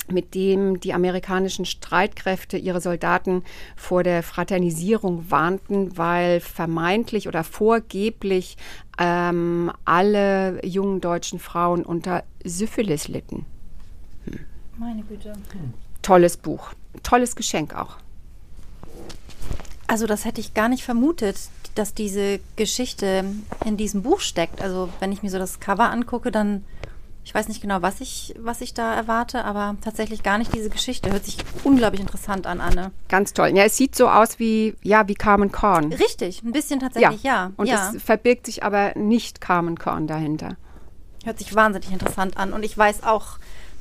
mit 0.10 0.36
dem 0.36 0.80
die 0.80 0.94
amerikanischen 0.94 1.66
Streitkräfte 1.66 2.58
ihre 2.58 2.82
Soldaten 2.82 3.44
vor 3.76 4.04
der 4.04 4.24
Fraternisierung 4.24 5.30
warnten, 5.30 5.98
weil 5.98 6.40
vermeintlich 6.40 7.28
oder 7.28 7.44
vorgeblich 7.44 8.58
ähm, 8.98 9.72
alle 9.86 10.66
jungen 10.66 11.02
deutschen 11.02 11.40
Frauen 11.40 11.84
unter 11.84 12.24
Syphilis 12.44 13.08
litten. 13.08 13.46
Meine 14.78 15.04
Güte. 15.04 15.34
Tolles 16.02 16.38
Buch, 16.38 16.72
tolles 17.04 17.36
Geschenk 17.36 17.76
auch. 17.76 17.98
Also 19.88 20.06
das 20.06 20.26
hätte 20.26 20.42
ich 20.42 20.54
gar 20.54 20.70
nicht 20.70 20.84
vermutet, 20.84 21.38
dass 21.76 21.94
diese 21.94 22.40
Geschichte 22.56 23.26
in 23.66 23.78
diesem 23.78 24.04
Buch 24.04 24.20
steckt. 24.20 24.62
Also 24.62 24.90
wenn 25.00 25.12
ich 25.12 25.24
mir 25.24 25.30
so 25.30 25.38
das 25.38 25.60
Cover 25.60 25.90
angucke, 25.90 26.32
dann 26.32 26.64
Ich 27.28 27.36
weiß 27.36 27.50
nicht 27.50 27.62
genau, 27.62 27.82
was 27.82 28.00
ich, 28.00 28.34
was 28.40 28.62
ich 28.62 28.74
da 28.74 28.96
erwarte, 28.96 29.44
aber 29.44 29.76
tatsächlich 29.82 30.24
gar 30.24 30.38
nicht 30.38 30.56
diese 30.56 30.70
Geschichte. 30.70 31.12
Hört 31.12 31.26
sich 31.26 31.36
unglaublich 31.66 32.00
interessant 32.00 32.48
an, 32.48 32.62
Anne. 32.62 32.92
Ganz 33.10 33.34
toll. 33.34 33.50
Ja, 33.50 33.66
es 33.66 33.76
sieht 33.76 33.96
so 33.98 34.08
aus 34.08 34.40
wie, 34.40 34.76
ja, 34.82 35.10
wie 35.10 35.14
Carmen 35.14 35.52
Korn. 35.52 35.92
Richtig, 35.92 36.42
ein 36.44 36.54
bisschen 36.54 36.80
tatsächlich, 36.80 37.24
ja. 37.24 37.52
Und 37.58 37.68
ja. 37.68 37.92
es 37.94 38.02
verbirgt 38.02 38.46
sich 38.46 38.64
aber 38.64 38.94
nicht 38.96 39.42
Carmen 39.42 39.78
Korn 39.78 40.08
dahinter. 40.08 40.56
Hört 41.26 41.40
sich 41.40 41.54
wahnsinnig 41.54 41.92
interessant 41.92 42.38
an. 42.38 42.54
Und 42.54 42.64
ich 42.64 42.78
weiß 42.78 43.04
auch, 43.04 43.40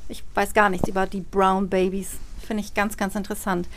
ich 0.08 0.24
weiß 0.34 0.52
gar 0.52 0.68
nichts 0.68 0.88
über 0.88 1.06
die 1.06 1.20
Brown 1.20 1.68
Babies. 1.68 2.18
Finde 2.44 2.64
ich 2.64 2.74
ganz, 2.74 2.96
ganz 2.96 3.14
interessant. 3.14 3.68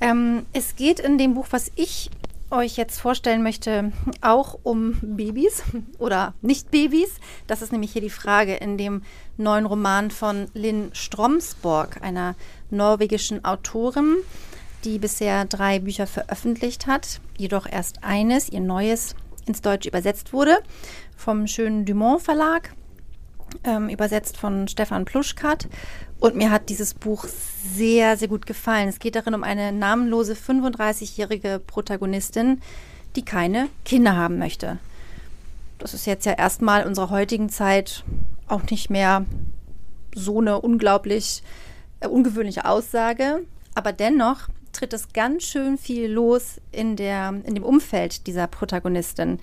Ähm, 0.00 0.46
es 0.52 0.76
geht 0.76 1.00
in 1.00 1.18
dem 1.18 1.34
Buch, 1.34 1.48
was 1.50 1.72
ich 1.74 2.12
euch 2.50 2.76
jetzt 2.76 3.00
vorstellen 3.00 3.42
möchte, 3.42 3.92
auch 4.20 4.58
um 4.62 4.98
Babys 5.02 5.62
oder 5.98 6.34
Nicht-Babys. 6.40 7.10
Das 7.46 7.62
ist 7.62 7.72
nämlich 7.72 7.92
hier 7.92 8.02
die 8.02 8.10
Frage 8.10 8.54
in 8.54 8.78
dem 8.78 9.02
neuen 9.36 9.66
Roman 9.66 10.10
von 10.10 10.48
Lynn 10.54 10.90
Stromsborg, 10.92 12.02
einer 12.02 12.34
norwegischen 12.70 13.44
Autorin, 13.44 14.16
die 14.84 14.98
bisher 14.98 15.44
drei 15.44 15.78
Bücher 15.78 16.06
veröffentlicht 16.06 16.86
hat, 16.86 17.20
jedoch 17.36 17.66
erst 17.70 18.04
eines, 18.04 18.48
ihr 18.48 18.60
neues, 18.60 19.14
ins 19.46 19.62
Deutsche 19.62 19.88
übersetzt 19.88 20.32
wurde, 20.32 20.58
vom 21.16 21.46
schönen 21.46 21.84
Dumont 21.84 22.22
Verlag, 22.22 22.74
ähm, 23.64 23.88
übersetzt 23.88 24.36
von 24.36 24.68
Stefan 24.68 25.04
Pluschkat. 25.04 25.68
Und 26.20 26.34
mir 26.34 26.50
hat 26.50 26.68
dieses 26.68 26.94
Buch 26.94 27.26
sehr, 27.26 28.16
sehr 28.16 28.28
gut 28.28 28.46
gefallen. 28.46 28.88
Es 28.88 28.98
geht 28.98 29.14
darin 29.14 29.34
um 29.34 29.44
eine 29.44 29.72
namenlose 29.72 30.34
35-jährige 30.34 31.60
Protagonistin, 31.64 32.60
die 33.14 33.24
keine 33.24 33.68
Kinder 33.84 34.16
haben 34.16 34.38
möchte. 34.38 34.78
Das 35.78 35.94
ist 35.94 36.06
jetzt 36.06 36.26
ja 36.26 36.32
erstmal 36.32 36.86
unserer 36.86 37.10
heutigen 37.10 37.48
Zeit 37.50 38.04
auch 38.48 38.62
nicht 38.64 38.90
mehr 38.90 39.26
so 40.14 40.40
eine 40.40 40.60
unglaublich 40.60 41.42
äh, 42.00 42.08
ungewöhnliche 42.08 42.64
Aussage. 42.64 43.44
Aber 43.74 43.92
dennoch 43.92 44.48
tritt 44.72 44.92
es 44.92 45.12
ganz 45.12 45.44
schön 45.44 45.78
viel 45.78 46.10
los 46.10 46.60
in, 46.72 46.96
der, 46.96 47.34
in 47.44 47.54
dem 47.54 47.64
Umfeld 47.64 48.26
dieser 48.26 48.48
Protagonistin. 48.48 49.38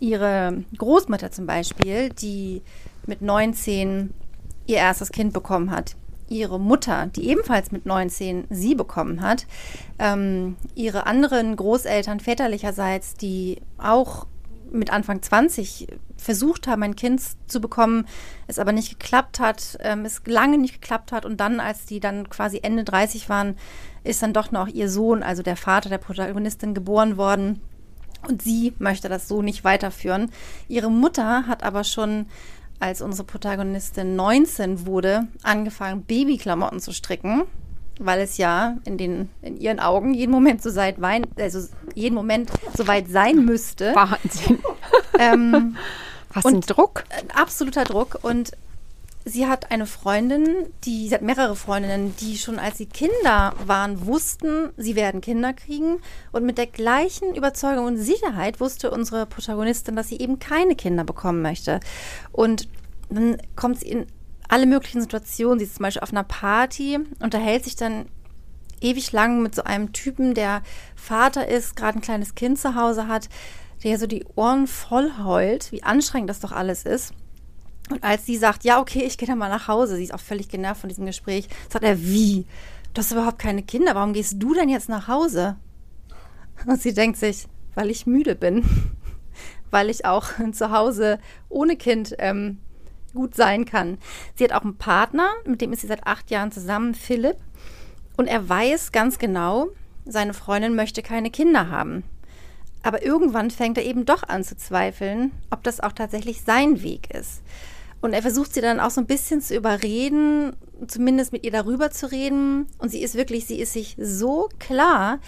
Ihre 0.00 0.64
Großmutter 0.76 1.30
zum 1.30 1.46
Beispiel, 1.46 2.08
die 2.10 2.62
mit 3.06 3.20
19 3.20 4.14
ihr 4.66 4.76
erstes 4.76 5.12
Kind 5.12 5.32
bekommen 5.32 5.70
hat, 5.70 5.94
ihre 6.28 6.58
Mutter, 6.58 7.06
die 7.14 7.28
ebenfalls 7.28 7.72
mit 7.72 7.86
19 7.86 8.44
sie 8.50 8.74
bekommen 8.74 9.20
hat, 9.20 9.46
ähm, 9.98 10.56
ihre 10.74 11.06
anderen 11.06 11.56
Großeltern 11.56 12.20
väterlicherseits, 12.20 13.14
die 13.14 13.60
auch 13.78 14.26
mit 14.72 14.92
Anfang 14.92 15.22
20 15.22 15.86
versucht 16.16 16.66
haben, 16.66 16.82
ein 16.82 16.96
Kind 16.96 17.22
zu 17.46 17.60
bekommen, 17.60 18.06
es 18.46 18.58
aber 18.58 18.72
nicht 18.72 18.98
geklappt 18.98 19.38
hat, 19.38 19.78
ähm, 19.80 20.04
es 20.04 20.22
lange 20.26 20.58
nicht 20.58 20.80
geklappt 20.80 21.12
hat 21.12 21.24
und 21.24 21.38
dann, 21.38 21.60
als 21.60 21.86
die 21.86 22.00
dann 22.00 22.28
quasi 22.30 22.60
Ende 22.62 22.84
30 22.84 23.28
waren, 23.28 23.56
ist 24.04 24.22
dann 24.22 24.32
doch 24.32 24.50
noch 24.50 24.68
ihr 24.68 24.88
Sohn, 24.88 25.22
also 25.22 25.42
der 25.42 25.56
Vater 25.56 25.88
der 25.88 25.98
Protagonistin, 25.98 26.74
geboren 26.74 27.16
worden. 27.16 27.60
Und 28.26 28.42
sie 28.42 28.72
möchte 28.78 29.08
das 29.08 29.28
so 29.28 29.42
nicht 29.42 29.62
weiterführen. 29.62 30.32
Ihre 30.68 30.90
Mutter 30.90 31.46
hat 31.46 31.62
aber 31.62 31.84
schon 31.84 32.26
als 32.80 33.02
unsere 33.02 33.26
Protagonistin 33.26 34.16
19 34.16 34.86
wurde, 34.86 35.26
angefangen, 35.42 36.02
Babyklamotten 36.02 36.80
zu 36.80 36.92
stricken, 36.92 37.42
weil 37.98 38.20
es 38.20 38.36
ja 38.36 38.76
in, 38.84 38.98
den, 38.98 39.30
in 39.42 39.58
ihren 39.58 39.80
Augen 39.80 40.14
jeden 40.14 40.30
Moment 40.30 40.62
so 40.62 40.74
weit 40.76 41.00
wein, 41.00 41.26
also 41.38 41.66
jeden 41.94 42.14
Moment 42.14 42.50
so 42.76 42.86
weit 42.86 43.08
sein 43.08 43.44
müsste. 43.44 43.94
Wahnsinn. 43.94 44.58
Ähm, 45.18 45.76
Was 46.32 46.44
ein 46.44 46.60
Druck. 46.60 47.04
Absoluter 47.34 47.84
Druck. 47.84 48.18
Und 48.22 48.52
sie 49.28 49.48
hat 49.48 49.72
eine 49.72 49.86
Freundin, 49.86 50.68
die, 50.84 51.08
sie 51.08 51.14
hat 51.14 51.20
mehrere 51.20 51.56
Freundinnen, 51.56 52.14
die 52.20 52.38
schon 52.38 52.60
als 52.60 52.78
sie 52.78 52.86
Kinder 52.86 53.54
waren, 53.66 54.06
wussten, 54.06 54.70
sie 54.76 54.94
werden 54.94 55.20
Kinder 55.20 55.52
kriegen. 55.52 55.98
Und 56.30 56.46
mit 56.46 56.58
der 56.58 56.68
gleichen 56.68 57.34
Überzeugung 57.34 57.86
und 57.86 57.98
Sicherheit 57.98 58.60
wusste 58.60 58.90
unsere 58.90 59.26
Protagonistin, 59.26 59.96
dass 59.96 60.08
sie 60.08 60.20
eben 60.20 60.38
keine 60.38 60.76
Kinder 60.76 61.02
bekommen 61.02 61.42
möchte. 61.42 61.80
Und 62.30 62.68
dann 63.10 63.38
kommt 63.56 63.80
sie 63.80 63.88
in 63.88 64.06
alle 64.48 64.66
möglichen 64.66 65.00
Situationen. 65.00 65.58
Sie 65.58 65.64
ist 65.64 65.74
zum 65.74 65.82
Beispiel 65.82 66.02
auf 66.02 66.12
einer 66.12 66.24
Party, 66.24 67.00
unterhält 67.18 67.64
sich 67.64 67.74
dann 67.74 68.06
ewig 68.80 69.10
lang 69.10 69.42
mit 69.42 69.56
so 69.56 69.64
einem 69.64 69.92
Typen, 69.92 70.34
der 70.34 70.62
Vater 70.94 71.48
ist, 71.48 71.74
gerade 71.74 71.98
ein 71.98 72.02
kleines 72.02 72.36
Kind 72.36 72.60
zu 72.60 72.76
Hause 72.76 73.08
hat, 73.08 73.28
der 73.82 73.98
so 73.98 74.06
die 74.06 74.24
Ohren 74.36 74.68
voll 74.68 75.10
heult, 75.24 75.72
wie 75.72 75.82
anstrengend 75.82 76.30
das 76.30 76.38
doch 76.38 76.52
alles 76.52 76.84
ist. 76.84 77.12
Und 77.90 78.02
als 78.02 78.26
sie 78.26 78.36
sagt, 78.36 78.64
ja, 78.64 78.80
okay, 78.80 79.04
ich 79.04 79.16
gehe 79.16 79.28
dann 79.28 79.38
mal 79.38 79.48
nach 79.48 79.68
Hause, 79.68 79.96
sie 79.96 80.04
ist 80.04 80.14
auch 80.14 80.20
völlig 80.20 80.48
genervt 80.48 80.80
von 80.80 80.88
diesem 80.88 81.06
Gespräch, 81.06 81.48
sagt 81.70 81.84
er, 81.84 82.00
wie? 82.02 82.46
Du 82.94 83.00
hast 83.00 83.12
überhaupt 83.12 83.38
keine 83.38 83.62
Kinder, 83.62 83.94
warum 83.94 84.12
gehst 84.12 84.34
du 84.38 84.54
denn 84.54 84.68
jetzt 84.68 84.88
nach 84.88 85.06
Hause? 85.06 85.56
Und 86.66 86.80
sie 86.80 86.94
denkt 86.94 87.18
sich, 87.18 87.46
weil 87.74 87.90
ich 87.90 88.06
müde 88.06 88.34
bin, 88.34 88.64
weil 89.70 89.90
ich 89.90 90.04
auch 90.04 90.30
zu 90.52 90.70
Hause 90.70 91.18
ohne 91.48 91.76
Kind 91.76 92.14
ähm, 92.18 92.58
gut 93.14 93.34
sein 93.34 93.64
kann. 93.64 93.98
Sie 94.34 94.44
hat 94.44 94.52
auch 94.52 94.62
einen 94.62 94.78
Partner, 94.78 95.28
mit 95.44 95.60
dem 95.60 95.72
ist 95.72 95.82
sie 95.82 95.86
seit 95.86 96.06
acht 96.06 96.30
Jahren 96.30 96.52
zusammen, 96.52 96.94
Philipp. 96.94 97.36
Und 98.16 98.26
er 98.26 98.48
weiß 98.48 98.92
ganz 98.92 99.18
genau, 99.18 99.68
seine 100.04 100.34
Freundin 100.34 100.74
möchte 100.74 101.02
keine 101.02 101.30
Kinder 101.30 101.70
haben. 101.70 102.04
Aber 102.82 103.02
irgendwann 103.02 103.50
fängt 103.50 103.78
er 103.78 103.84
eben 103.84 104.06
doch 104.06 104.22
an 104.22 104.44
zu 104.44 104.56
zweifeln, 104.56 105.32
ob 105.50 105.64
das 105.64 105.80
auch 105.80 105.92
tatsächlich 105.92 106.42
sein 106.42 106.82
Weg 106.82 107.12
ist. 107.12 107.42
Und 108.06 108.12
er 108.12 108.22
versucht 108.22 108.54
sie 108.54 108.60
dann 108.60 108.78
auch 108.78 108.92
so 108.92 109.00
ein 109.00 109.08
bisschen 109.08 109.40
zu 109.40 109.56
überreden, 109.56 110.54
zumindest 110.86 111.32
mit 111.32 111.42
ihr 111.42 111.50
darüber 111.50 111.90
zu 111.90 112.08
reden. 112.08 112.68
Und 112.78 112.90
sie 112.90 113.02
ist 113.02 113.16
wirklich, 113.16 113.46
sie 113.46 113.58
ist 113.58 113.72
sich 113.72 113.96
so 114.00 114.48
klar. 114.60 115.18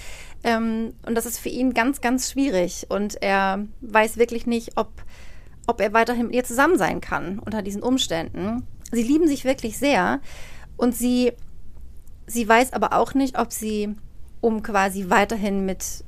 Ähm, 0.45 0.95
und 1.05 1.17
das 1.17 1.27
ist 1.27 1.41
für 1.41 1.49
ihn 1.49 1.75
ganz, 1.75 2.01
ganz 2.01 2.31
schwierig. 2.31 2.87
Und 2.89 3.21
er 3.21 3.67
weiß 3.81 4.17
wirklich 4.17 4.47
nicht, 4.47 4.77
ob, 4.77 4.93
ob 5.67 5.81
er 5.81 5.93
weiterhin 5.93 6.27
mit 6.27 6.37
ihr 6.37 6.45
zusammen 6.45 6.79
sein 6.79 7.01
kann 7.01 7.41
unter 7.41 7.63
diesen 7.63 7.83
Umständen. 7.83 8.65
Sie 8.93 9.03
lieben 9.03 9.27
sich 9.27 9.45
wirklich 9.45 9.77
sehr. 9.77 10.21
Und 10.77 10.95
sie, 10.95 11.33
sie 12.29 12.49
weiß 12.49 12.75
aber 12.75 12.93
auch 12.93 13.13
nicht, 13.13 13.41
ob 13.41 13.53
sie, 13.53 13.97
um 14.41 14.63
quasi 14.63 15.11
weiterhin 15.11 15.67
mit, 15.67 16.05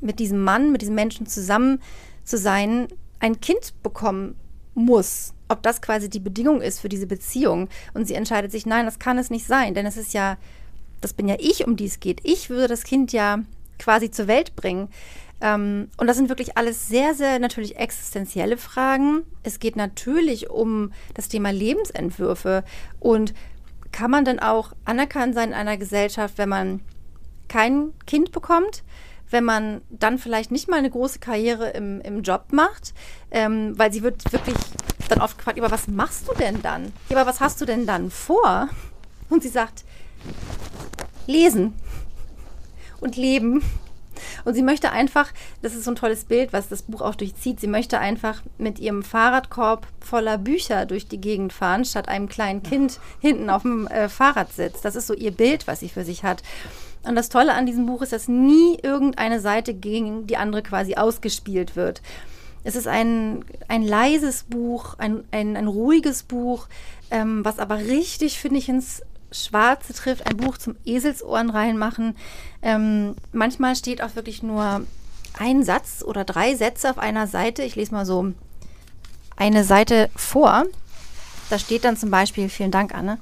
mit 0.00 0.18
diesem 0.18 0.42
Mann, 0.42 0.72
mit 0.72 0.80
diesem 0.80 0.94
Menschen 0.94 1.26
zusammen 1.26 1.82
zu 2.24 2.38
sein, 2.38 2.88
ein 3.20 3.38
Kind 3.42 3.74
bekommen 3.82 4.36
muss 4.74 5.34
ob 5.48 5.62
das 5.62 5.82
quasi 5.82 6.08
die 6.08 6.20
Bedingung 6.20 6.60
ist 6.60 6.80
für 6.80 6.88
diese 6.88 7.06
Beziehung. 7.06 7.68
Und 7.92 8.06
sie 8.06 8.14
entscheidet 8.14 8.52
sich, 8.52 8.66
nein, 8.66 8.86
das 8.86 8.98
kann 8.98 9.18
es 9.18 9.30
nicht 9.30 9.46
sein, 9.46 9.74
denn 9.74 9.86
es 9.86 9.96
ist 9.96 10.14
ja, 10.14 10.36
das 11.00 11.12
bin 11.12 11.28
ja 11.28 11.36
ich, 11.38 11.66
um 11.66 11.76
die 11.76 11.86
es 11.86 12.00
geht. 12.00 12.20
Ich 12.24 12.50
würde 12.50 12.68
das 12.68 12.84
Kind 12.84 13.12
ja 13.12 13.38
quasi 13.78 14.10
zur 14.10 14.26
Welt 14.26 14.56
bringen. 14.56 14.88
Ähm, 15.40 15.88
und 15.96 16.06
das 16.06 16.16
sind 16.16 16.28
wirklich 16.28 16.56
alles 16.56 16.88
sehr, 16.88 17.14
sehr 17.14 17.38
natürlich 17.38 17.76
existenzielle 17.76 18.56
Fragen. 18.56 19.22
Es 19.42 19.58
geht 19.58 19.76
natürlich 19.76 20.50
um 20.50 20.92
das 21.14 21.28
Thema 21.28 21.50
Lebensentwürfe. 21.50 22.64
Und 23.00 23.34
kann 23.92 24.10
man 24.10 24.24
denn 24.24 24.40
auch 24.40 24.72
anerkannt 24.84 25.34
sein 25.34 25.50
in 25.50 25.54
einer 25.54 25.76
Gesellschaft, 25.76 26.38
wenn 26.38 26.48
man 26.48 26.80
kein 27.48 27.92
Kind 28.06 28.32
bekommt? 28.32 28.82
Wenn 29.34 29.44
man 29.44 29.82
dann 29.90 30.18
vielleicht 30.18 30.52
nicht 30.52 30.68
mal 30.68 30.78
eine 30.78 30.88
große 30.88 31.18
Karriere 31.18 31.70
im, 31.70 32.00
im 32.02 32.22
Job 32.22 32.52
macht, 32.52 32.94
ähm, 33.32 33.76
weil 33.76 33.92
sie 33.92 34.04
wird 34.04 34.32
wirklich 34.32 34.54
dann 35.08 35.20
oft 35.20 35.36
gefragt, 35.36 35.58
aber 35.58 35.72
was 35.72 35.88
machst 35.88 36.28
du 36.28 36.34
denn 36.34 36.62
dann? 36.62 36.92
Ja, 37.08 37.18
aber 37.18 37.28
was 37.28 37.40
hast 37.40 37.60
du 37.60 37.64
denn 37.64 37.84
dann 37.84 38.12
vor? 38.12 38.68
Und 39.28 39.42
sie 39.42 39.48
sagt, 39.48 39.84
lesen 41.26 41.74
und 43.00 43.16
leben. 43.16 43.62
Und 44.44 44.54
sie 44.54 44.62
möchte 44.62 44.92
einfach, 44.92 45.32
das 45.62 45.74
ist 45.74 45.84
so 45.84 45.90
ein 45.90 45.96
tolles 45.96 46.26
Bild, 46.26 46.52
was 46.52 46.68
das 46.68 46.82
Buch 46.82 47.00
auch 47.00 47.16
durchzieht, 47.16 47.58
sie 47.58 47.66
möchte 47.66 47.98
einfach 47.98 48.40
mit 48.58 48.78
ihrem 48.78 49.02
Fahrradkorb 49.02 49.88
voller 49.98 50.38
Bücher 50.38 50.86
durch 50.86 51.08
die 51.08 51.20
Gegend 51.20 51.52
fahren, 51.52 51.84
statt 51.84 52.08
einem 52.08 52.28
kleinen 52.28 52.62
Kind 52.62 53.00
hinten 53.20 53.50
auf 53.50 53.62
dem 53.62 53.88
äh, 53.88 54.08
Fahrradsitz. 54.08 54.80
Das 54.82 54.94
ist 54.94 55.08
so 55.08 55.14
ihr 55.14 55.32
Bild, 55.32 55.66
was 55.66 55.80
sie 55.80 55.88
für 55.88 56.04
sich 56.04 56.22
hat. 56.22 56.44
Und 57.04 57.16
das 57.16 57.28
Tolle 57.28 57.54
an 57.54 57.66
diesem 57.66 57.86
Buch 57.86 58.02
ist, 58.02 58.12
dass 58.12 58.28
nie 58.28 58.78
irgendeine 58.82 59.40
Seite 59.40 59.74
gegen 59.74 60.26
die 60.26 60.36
andere 60.36 60.62
quasi 60.62 60.94
ausgespielt 60.94 61.76
wird. 61.76 62.00
Es 62.64 62.76
ist 62.76 62.88
ein, 62.88 63.44
ein 63.68 63.82
leises 63.82 64.44
Buch, 64.44 64.94
ein, 64.98 65.24
ein, 65.30 65.56
ein 65.56 65.66
ruhiges 65.66 66.22
Buch, 66.22 66.66
ähm, 67.10 67.44
was 67.44 67.58
aber 67.58 67.76
richtig, 67.76 68.38
finde 68.38 68.58
ich, 68.58 68.70
ins 68.70 69.02
Schwarze 69.30 69.92
trifft. 69.92 70.26
Ein 70.26 70.38
Buch 70.38 70.56
zum 70.56 70.76
Eselsohren 70.86 71.50
reinmachen. 71.50 72.16
Ähm, 72.62 73.16
manchmal 73.32 73.76
steht 73.76 74.02
auch 74.02 74.16
wirklich 74.16 74.42
nur 74.42 74.86
ein 75.38 75.62
Satz 75.62 76.02
oder 76.06 76.24
drei 76.24 76.54
Sätze 76.54 76.88
auf 76.88 76.98
einer 76.98 77.26
Seite. 77.26 77.62
Ich 77.62 77.76
lese 77.76 77.92
mal 77.92 78.06
so 78.06 78.32
eine 79.36 79.64
Seite 79.64 80.08
vor. 80.16 80.64
Da 81.50 81.58
steht 81.58 81.84
dann 81.84 81.98
zum 81.98 82.10
Beispiel, 82.10 82.48
vielen 82.48 82.70
Dank, 82.70 82.94
Anne. 82.94 83.18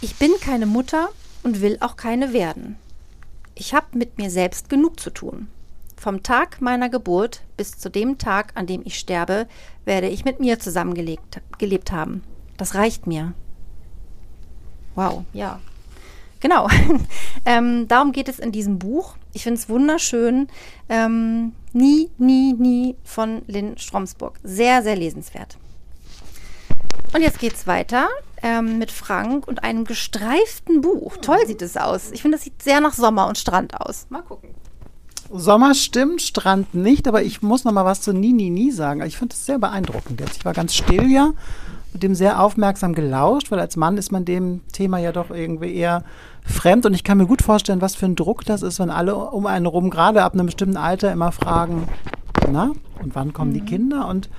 Ich 0.00 0.16
bin 0.16 0.30
keine 0.40 0.64
Mutter 0.64 1.10
und 1.48 1.62
will 1.62 1.78
auch 1.80 1.96
keine 1.96 2.34
werden. 2.34 2.76
Ich 3.54 3.72
habe 3.72 3.96
mit 3.96 4.18
mir 4.18 4.30
selbst 4.30 4.68
genug 4.68 5.00
zu 5.00 5.08
tun. 5.08 5.48
Vom 5.96 6.22
Tag 6.22 6.60
meiner 6.60 6.90
Geburt 6.90 7.42
bis 7.56 7.72
zu 7.72 7.90
dem 7.90 8.18
Tag, 8.18 8.52
an 8.54 8.66
dem 8.66 8.82
ich 8.84 8.98
sterbe, 8.98 9.48
werde 9.86 10.08
ich 10.08 10.26
mit 10.26 10.40
mir 10.40 10.58
zusammengelebt 10.58 11.40
gelebt 11.56 11.90
haben. 11.90 12.22
Das 12.58 12.74
reicht 12.74 13.06
mir. 13.06 13.32
Wow, 14.94 15.24
ja. 15.32 15.58
Genau. 16.40 16.68
ähm, 17.46 17.88
darum 17.88 18.12
geht 18.12 18.28
es 18.28 18.38
in 18.38 18.52
diesem 18.52 18.78
Buch. 18.78 19.16
Ich 19.32 19.44
finde 19.44 19.58
es 19.58 19.70
wunderschön. 19.70 20.48
Ähm, 20.90 21.52
nie, 21.72 22.10
nie, 22.18 22.52
nie 22.52 22.94
von 23.04 23.40
Lynn 23.46 23.78
Stromsburg. 23.78 24.38
Sehr, 24.42 24.82
sehr 24.82 24.96
lesenswert. 24.96 25.56
Und 27.14 27.22
jetzt 27.22 27.38
geht 27.38 27.54
es 27.54 27.66
weiter 27.66 28.08
ähm, 28.42 28.78
mit 28.78 28.90
Frank 28.90 29.46
und 29.46 29.64
einem 29.64 29.84
gestreiften 29.84 30.80
Buch. 30.80 31.16
Toll 31.18 31.38
sieht 31.46 31.62
es 31.62 31.76
aus. 31.76 32.10
Ich 32.12 32.22
finde, 32.22 32.36
es 32.36 32.44
sieht 32.44 32.62
sehr 32.62 32.80
nach 32.80 32.94
Sommer 32.94 33.26
und 33.26 33.38
Strand 33.38 33.80
aus. 33.80 34.06
Mal 34.10 34.22
gucken. 34.22 34.50
Sommer 35.30 35.74
stimmt, 35.74 36.22
Strand 36.22 36.74
nicht, 36.74 37.06
aber 37.06 37.22
ich 37.22 37.42
muss 37.42 37.64
noch 37.64 37.72
mal 37.72 37.84
was 37.84 38.00
zu 38.00 38.12
Nini 38.12 38.48
Nie 38.48 38.70
sagen. 38.70 39.02
Ich 39.02 39.18
finde 39.18 39.34
es 39.34 39.44
sehr 39.44 39.58
beeindruckend 39.58 40.20
jetzt. 40.20 40.38
Ich 40.38 40.44
war 40.44 40.54
ganz 40.54 40.74
still 40.74 41.10
ja 41.10 41.32
und 41.92 42.02
dem 42.02 42.14
sehr 42.14 42.42
aufmerksam 42.42 42.94
gelauscht, 42.94 43.50
weil 43.50 43.60
als 43.60 43.76
Mann 43.76 43.98
ist 43.98 44.12
man 44.12 44.24
dem 44.24 44.60
Thema 44.72 44.98
ja 44.98 45.12
doch 45.12 45.30
irgendwie 45.30 45.74
eher 45.74 46.04
fremd 46.44 46.86
und 46.86 46.94
ich 46.94 47.04
kann 47.04 47.18
mir 47.18 47.26
gut 47.26 47.42
vorstellen, 47.42 47.82
was 47.82 47.94
für 47.94 48.06
ein 48.06 48.16
Druck 48.16 48.44
das 48.44 48.62
ist, 48.62 48.78
wenn 48.80 48.90
alle 48.90 49.16
um 49.16 49.46
einen 49.46 49.66
rum, 49.66 49.90
gerade 49.90 50.22
ab 50.22 50.34
einem 50.34 50.46
bestimmten 50.46 50.76
Alter, 50.76 51.12
immer 51.12 51.32
fragen, 51.32 51.88
na, 52.50 52.72
und 53.02 53.14
wann 53.14 53.32
kommen 53.32 53.50
mhm. 53.50 53.54
die 53.54 53.64
Kinder 53.64 54.08
und 54.08 54.30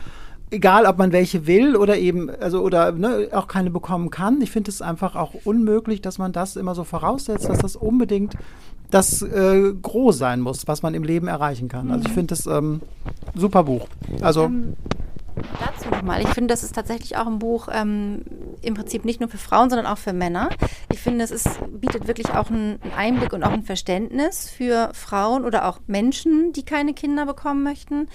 egal 0.51 0.85
ob 0.85 0.97
man 0.97 1.11
welche 1.11 1.47
will 1.47 1.75
oder 1.75 1.97
eben, 1.97 2.29
also 2.29 2.61
oder 2.61 2.91
ne, 2.91 3.29
auch 3.31 3.47
keine 3.47 3.69
bekommen 3.69 4.09
kann. 4.09 4.41
Ich 4.41 4.51
finde 4.51 4.71
es 4.71 4.81
einfach 4.81 5.15
auch 5.15 5.33
unmöglich, 5.43 6.01
dass 6.01 6.17
man 6.17 6.31
das 6.31 6.55
immer 6.55 6.75
so 6.75 6.83
voraussetzt, 6.83 7.49
dass 7.49 7.59
das 7.59 7.75
unbedingt 7.75 8.35
das 8.89 9.21
äh, 9.21 9.73
groß 9.79 10.17
sein 10.17 10.41
muss, 10.41 10.67
was 10.67 10.81
man 10.81 10.95
im 10.95 11.03
Leben 11.03 11.27
erreichen 11.27 11.67
kann. 11.67 11.91
Also 11.91 12.07
ich 12.07 12.13
finde 12.13 12.27
das 12.27 12.47
ähm, 12.47 12.81
super 13.35 13.63
Buch. 13.63 13.87
Also 14.21 14.45
ähm, 14.45 14.75
Dazu 15.59 15.89
nochmal. 15.89 16.21
Ich 16.21 16.29
finde, 16.29 16.47
das 16.47 16.63
ist 16.63 16.75
tatsächlich 16.75 17.17
auch 17.17 17.27
ein 17.27 17.39
Buch 17.39 17.69
ähm, 17.71 18.23
im 18.61 18.73
Prinzip 18.73 19.05
nicht 19.05 19.19
nur 19.19 19.29
für 19.29 19.37
Frauen, 19.37 19.69
sondern 19.69 19.87
auch 19.87 19.97
für 19.97 20.13
Männer. 20.13 20.49
Ich 20.91 20.99
finde, 20.99 21.23
es 21.23 21.31
ist, 21.31 21.47
bietet 21.79 22.07
wirklich 22.07 22.31
auch 22.31 22.49
einen 22.49 22.79
Einblick 22.95 23.33
und 23.33 23.43
auch 23.43 23.51
ein 23.51 23.63
Verständnis 23.63 24.49
für 24.49 24.89
Frauen 24.93 25.45
oder 25.45 25.67
auch 25.67 25.79
Menschen, 25.87 26.51
die 26.53 26.63
keine 26.63 26.93
Kinder 26.93 27.25
bekommen 27.25 27.63
möchten. 27.63 28.07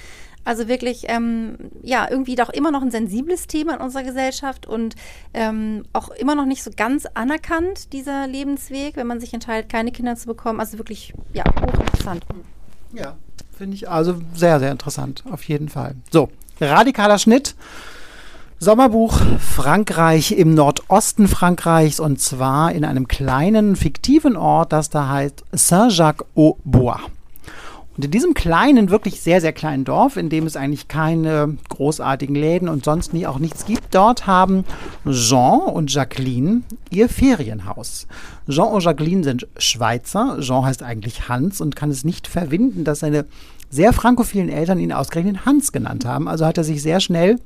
Also 0.44 0.68
wirklich, 0.68 1.04
ähm, 1.08 1.56
ja, 1.82 2.06
irgendwie 2.10 2.34
doch 2.34 2.50
immer 2.50 2.70
noch 2.70 2.82
ein 2.82 2.90
sensibles 2.90 3.46
Thema 3.46 3.74
in 3.74 3.80
unserer 3.80 4.02
Gesellschaft 4.02 4.66
und 4.66 4.94
ähm, 5.32 5.84
auch 5.92 6.10
immer 6.10 6.34
noch 6.34 6.44
nicht 6.44 6.62
so 6.62 6.70
ganz 6.76 7.06
anerkannt, 7.14 7.92
dieser 7.92 8.26
Lebensweg, 8.26 8.96
wenn 8.96 9.06
man 9.06 9.20
sich 9.20 9.32
entscheidet, 9.32 9.70
keine 9.70 9.90
Kinder 9.90 10.16
zu 10.16 10.26
bekommen. 10.26 10.60
Also 10.60 10.78
wirklich, 10.78 11.14
ja, 11.32 11.44
hochinteressant. 11.60 12.26
Ja, 12.92 13.16
finde 13.56 13.76
ich 13.76 13.88
also 13.88 14.16
sehr, 14.34 14.60
sehr 14.60 14.70
interessant, 14.70 15.24
auf 15.30 15.42
jeden 15.44 15.68
Fall. 15.68 15.94
So, 16.10 16.28
radikaler 16.60 17.18
Schnitt. 17.18 17.54
Sommerbuch 18.60 19.20
Frankreich 19.40 20.32
im 20.32 20.54
Nordosten 20.54 21.28
Frankreichs 21.28 22.00
und 22.00 22.20
zwar 22.20 22.72
in 22.72 22.84
einem 22.84 23.08
kleinen 23.08 23.76
fiktiven 23.76 24.36
Ort, 24.36 24.72
das 24.72 24.90
da 24.90 25.08
heißt 25.08 25.44
Saint-Jacques-au-Bois. 25.52 27.00
Und 27.96 28.04
in 28.04 28.10
diesem 28.10 28.34
kleinen, 28.34 28.90
wirklich 28.90 29.20
sehr, 29.20 29.40
sehr 29.40 29.52
kleinen 29.52 29.84
Dorf, 29.84 30.16
in 30.16 30.28
dem 30.28 30.46
es 30.46 30.56
eigentlich 30.56 30.88
keine 30.88 31.56
großartigen 31.68 32.34
Läden 32.34 32.68
und 32.68 32.84
sonst 32.84 33.14
nie 33.14 33.26
auch 33.26 33.38
nichts 33.38 33.66
gibt, 33.66 33.94
dort 33.94 34.26
haben 34.26 34.64
Jean 35.08 35.60
und 35.60 35.92
Jacqueline 35.92 36.62
ihr 36.90 37.08
Ferienhaus. 37.08 38.08
Jean 38.48 38.72
und 38.72 38.82
Jacqueline 38.82 39.22
sind 39.22 39.46
Schweizer. 39.58 40.38
Jean 40.40 40.64
heißt 40.64 40.82
eigentlich 40.82 41.28
Hans 41.28 41.60
und 41.60 41.76
kann 41.76 41.90
es 41.90 42.04
nicht 42.04 42.26
verwinden, 42.26 42.82
dass 42.84 43.00
seine 43.00 43.26
sehr 43.70 43.92
frankophilen 43.92 44.48
Eltern 44.48 44.78
ihn 44.80 44.92
ausgerechnet 44.92 45.46
Hans 45.46 45.70
genannt 45.70 46.04
haben. 46.04 46.28
Also 46.28 46.46
hat 46.46 46.58
er 46.58 46.64
sich 46.64 46.82
sehr 46.82 47.00
schnell 47.00 47.38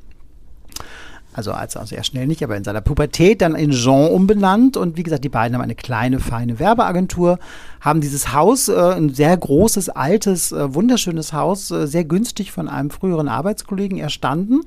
also 1.38 1.52
als 1.52 1.76
auch 1.76 1.86
sehr 1.86 2.02
schnell 2.02 2.26
nicht, 2.26 2.42
aber 2.42 2.56
in 2.56 2.64
seiner 2.64 2.80
Pubertät 2.80 3.42
dann 3.42 3.54
in 3.54 3.70
Jean 3.70 4.10
umbenannt. 4.10 4.76
Und 4.76 4.96
wie 4.96 5.04
gesagt, 5.04 5.22
die 5.22 5.28
beiden 5.28 5.54
haben 5.54 5.62
eine 5.62 5.76
kleine, 5.76 6.18
feine 6.18 6.58
Werbeagentur, 6.58 7.38
haben 7.80 8.00
dieses 8.00 8.32
Haus, 8.32 8.68
äh, 8.68 8.74
ein 8.74 9.14
sehr 9.14 9.36
großes, 9.36 9.88
altes, 9.88 10.50
äh, 10.50 10.74
wunderschönes 10.74 11.32
Haus, 11.32 11.70
äh, 11.70 11.86
sehr 11.86 12.04
günstig 12.04 12.50
von 12.50 12.68
einem 12.68 12.90
früheren 12.90 13.28
Arbeitskollegen 13.28 13.98
erstanden. 13.98 14.62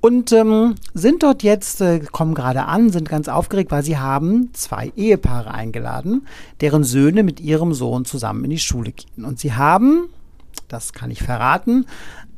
Und 0.00 0.30
ähm, 0.30 0.76
sind 0.92 1.24
dort 1.24 1.42
jetzt, 1.42 1.80
äh, 1.80 1.98
kommen 1.98 2.34
gerade 2.34 2.66
an, 2.66 2.90
sind 2.90 3.08
ganz 3.08 3.26
aufgeregt, 3.26 3.72
weil 3.72 3.82
sie 3.82 3.98
haben 3.98 4.50
zwei 4.52 4.92
Ehepaare 4.94 5.50
eingeladen, 5.50 6.28
deren 6.60 6.84
Söhne 6.84 7.24
mit 7.24 7.40
ihrem 7.40 7.74
Sohn 7.74 8.04
zusammen 8.04 8.44
in 8.44 8.50
die 8.50 8.58
Schule 8.58 8.92
gehen. 8.92 9.24
Und 9.24 9.40
sie 9.40 9.54
haben 9.54 10.10
das 10.68 10.92
kann 10.92 11.10
ich 11.10 11.22
verraten, 11.22 11.86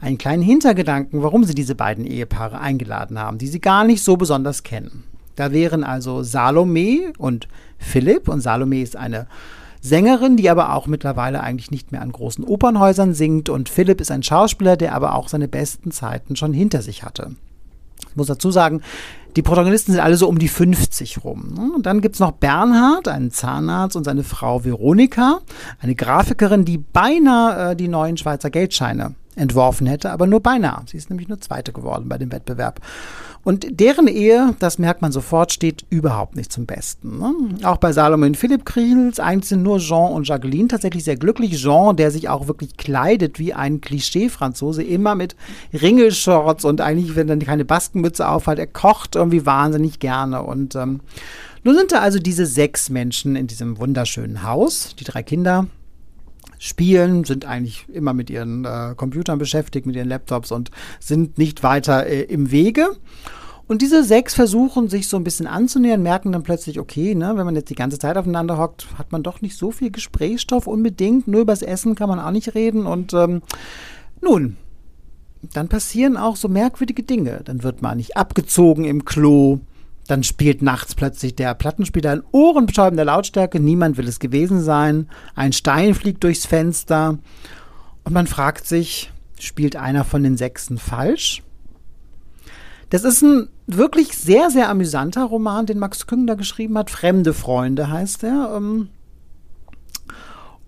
einen 0.00 0.18
kleinen 0.18 0.42
Hintergedanken, 0.42 1.22
warum 1.22 1.44
sie 1.44 1.54
diese 1.54 1.74
beiden 1.74 2.06
Ehepaare 2.06 2.60
eingeladen 2.60 3.18
haben, 3.18 3.38
die 3.38 3.48
sie 3.48 3.60
gar 3.60 3.84
nicht 3.84 4.02
so 4.02 4.16
besonders 4.16 4.62
kennen. 4.62 5.04
Da 5.36 5.52
wären 5.52 5.84
also 5.84 6.22
Salome 6.22 7.12
und 7.18 7.48
Philipp. 7.78 8.28
Und 8.28 8.40
Salome 8.40 8.80
ist 8.80 8.96
eine 8.96 9.26
Sängerin, 9.80 10.36
die 10.36 10.50
aber 10.50 10.74
auch 10.74 10.86
mittlerweile 10.86 11.42
eigentlich 11.42 11.70
nicht 11.70 11.92
mehr 11.92 12.02
an 12.02 12.10
großen 12.10 12.44
Opernhäusern 12.44 13.14
singt. 13.14 13.48
Und 13.48 13.68
Philipp 13.68 14.00
ist 14.00 14.10
ein 14.10 14.22
Schauspieler, 14.22 14.76
der 14.76 14.94
aber 14.94 15.14
auch 15.14 15.28
seine 15.28 15.48
besten 15.48 15.90
Zeiten 15.92 16.36
schon 16.36 16.52
hinter 16.52 16.82
sich 16.82 17.02
hatte. 17.02 17.36
Ich 18.08 18.16
muss 18.16 18.26
dazu 18.26 18.50
sagen, 18.50 18.80
die 19.36 19.42
Protagonisten 19.42 19.92
sind 19.92 20.00
alle 20.00 20.16
so 20.16 20.26
um 20.26 20.38
die 20.38 20.48
50 20.48 21.22
rum. 21.22 21.52
Ne? 21.54 21.72
Und 21.74 21.84
dann 21.84 22.00
gibt 22.00 22.14
es 22.14 22.20
noch 22.20 22.32
Bernhard, 22.32 23.06
einen 23.06 23.30
Zahnarzt, 23.30 23.94
und 23.94 24.04
seine 24.04 24.24
Frau 24.24 24.64
Veronika, 24.64 25.40
eine 25.80 25.94
Grafikerin, 25.94 26.64
die 26.64 26.78
beinahe 26.78 27.72
äh, 27.72 27.76
die 27.76 27.88
neuen 27.88 28.16
Schweizer 28.16 28.48
Geldscheine 28.48 29.14
entworfen 29.36 29.86
hätte, 29.86 30.10
aber 30.10 30.26
nur 30.26 30.40
beinahe. 30.40 30.82
Sie 30.86 30.96
ist 30.96 31.10
nämlich 31.10 31.28
nur 31.28 31.40
Zweite 31.40 31.72
geworden 31.72 32.08
bei 32.08 32.18
dem 32.18 32.32
Wettbewerb. 32.32 32.80
Und 33.44 33.78
deren 33.78 34.08
Ehe, 34.08 34.56
das 34.58 34.78
merkt 34.78 35.02
man 35.02 35.12
sofort, 35.12 35.52
steht 35.52 35.86
überhaupt 35.88 36.34
nicht 36.34 36.52
zum 36.52 36.66
Besten. 36.66 37.18
Ne? 37.18 37.32
Auch 37.62 37.76
bei 37.76 37.92
Salome 37.92 38.26
und 38.26 38.36
Philipp 38.36 38.64
Kriels, 38.64 39.20
eigentlich 39.20 39.50
sind 39.50 39.62
nur 39.62 39.78
Jean 39.78 40.10
und 40.10 40.26
Jacqueline 40.26 40.66
tatsächlich 40.66 41.04
sehr 41.04 41.14
glücklich. 41.14 41.56
Jean, 41.56 41.94
der 41.94 42.10
sich 42.10 42.28
auch 42.28 42.48
wirklich 42.48 42.76
kleidet 42.76 43.38
wie 43.38 43.54
ein 43.54 43.80
Klischee-Franzose, 43.80 44.82
immer 44.82 45.14
mit 45.14 45.36
Ringelshorts 45.72 46.64
und 46.64 46.80
eigentlich, 46.80 47.14
wenn 47.14 47.28
er 47.28 47.38
keine 47.38 47.64
Baskenmütze 47.64 48.28
aufhat, 48.28 48.58
er 48.58 48.66
kocht 48.66 49.14
irgendwie 49.14 49.46
wahnsinnig 49.46 50.00
gerne. 50.00 50.42
Und 50.42 50.74
ähm, 50.74 50.98
nun 51.62 51.76
sind 51.76 51.92
da 51.92 52.00
also 52.00 52.18
diese 52.18 52.46
sechs 52.46 52.90
Menschen 52.90 53.36
in 53.36 53.46
diesem 53.46 53.78
wunderschönen 53.78 54.42
Haus, 54.42 54.96
die 54.98 55.04
drei 55.04 55.22
Kinder, 55.22 55.68
spielen, 56.66 57.24
sind 57.24 57.44
eigentlich 57.44 57.86
immer 57.92 58.12
mit 58.12 58.30
ihren 58.30 58.64
äh, 58.64 58.94
Computern 58.96 59.38
beschäftigt, 59.38 59.86
mit 59.86 59.96
ihren 59.96 60.08
Laptops 60.08 60.52
und 60.52 60.70
sind 61.00 61.38
nicht 61.38 61.62
weiter 61.62 62.06
äh, 62.06 62.22
im 62.22 62.50
Wege. 62.50 62.88
Und 63.68 63.82
diese 63.82 64.04
sechs 64.04 64.34
versuchen 64.34 64.88
sich 64.88 65.08
so 65.08 65.16
ein 65.16 65.24
bisschen 65.24 65.48
anzunähern, 65.48 66.02
merken 66.02 66.30
dann 66.30 66.44
plötzlich, 66.44 66.78
okay, 66.78 67.14
ne, 67.14 67.32
wenn 67.34 67.46
man 67.46 67.56
jetzt 67.56 67.70
die 67.70 67.74
ganze 67.74 67.98
Zeit 67.98 68.16
aufeinander 68.16 68.58
hockt, 68.58 68.86
hat 68.96 69.10
man 69.10 69.24
doch 69.24 69.40
nicht 69.40 69.56
so 69.56 69.72
viel 69.72 69.90
Gesprächsstoff 69.90 70.68
unbedingt. 70.68 71.26
Nur 71.26 71.40
übers 71.40 71.62
Essen 71.62 71.96
kann 71.96 72.08
man 72.08 72.20
auch 72.20 72.30
nicht 72.30 72.54
reden. 72.54 72.86
Und 72.86 73.12
ähm, 73.12 73.42
nun, 74.22 74.56
dann 75.52 75.68
passieren 75.68 76.16
auch 76.16 76.36
so 76.36 76.48
merkwürdige 76.48 77.02
Dinge. 77.02 77.40
Dann 77.44 77.64
wird 77.64 77.82
man 77.82 77.96
nicht 77.96 78.16
abgezogen 78.16 78.84
im 78.84 79.04
Klo. 79.04 79.58
Dann 80.06 80.22
spielt 80.22 80.62
nachts 80.62 80.94
plötzlich 80.94 81.34
der 81.34 81.54
Plattenspieler 81.54 82.14
in 82.14 82.22
ohrenbetäubender 82.32 83.04
Lautstärke. 83.04 83.60
Niemand 83.60 83.96
will 83.96 84.08
es 84.08 84.18
gewesen 84.18 84.62
sein. 84.62 85.08
Ein 85.34 85.52
Stein 85.52 85.94
fliegt 85.94 86.22
durchs 86.24 86.46
Fenster. 86.46 87.18
Und 88.04 88.12
man 88.12 88.26
fragt 88.26 88.66
sich, 88.66 89.12
spielt 89.38 89.76
einer 89.76 90.04
von 90.04 90.22
den 90.22 90.36
Sechsen 90.36 90.78
falsch? 90.78 91.42
Das 92.90 93.02
ist 93.02 93.22
ein 93.22 93.48
wirklich 93.66 94.16
sehr, 94.16 94.50
sehr 94.50 94.68
amüsanter 94.68 95.24
Roman, 95.24 95.66
den 95.66 95.78
Max 95.78 96.06
Küngler 96.06 96.36
geschrieben 96.36 96.78
hat. 96.78 96.90
Fremde 96.90 97.34
Freunde 97.34 97.90
heißt 97.90 98.22
er. 98.22 98.54
Ähm, 98.56 98.90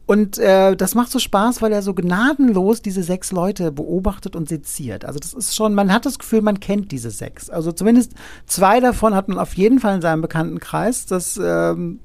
und 0.09 0.39
äh, 0.39 0.75
das 0.75 0.95
macht 0.95 1.11
so 1.11 1.19
Spaß, 1.19 1.61
weil 1.61 1.71
er 1.71 1.83
so 1.83 1.93
gnadenlos 1.93 2.81
diese 2.81 3.03
sechs 3.03 3.31
Leute 3.31 3.71
beobachtet 3.71 4.37
und 4.37 4.49
seziert. 4.49 5.05
Also 5.05 5.19
das 5.19 5.35
ist 5.35 5.55
schon, 5.55 5.75
man 5.75 5.93
hat 5.93 6.07
das 6.07 6.19
Gefühl, 6.19 6.41
man 6.41 6.61
kennt 6.61 6.93
diese 6.93 7.11
sechs. 7.11 7.51
Also 7.51 7.73
zumindest 7.73 8.15
zwei 8.47 8.81
davon 8.81 9.15
hat 9.15 9.29
man 9.29 9.39
auf 9.39 9.53
jeden 9.53 9.81
Fall 9.81 9.97
in 9.97 10.01
seinem 10.01 10.23
Bekanntenkreis. 10.23 11.05
Das 11.05 11.39
ähm, 11.41 12.01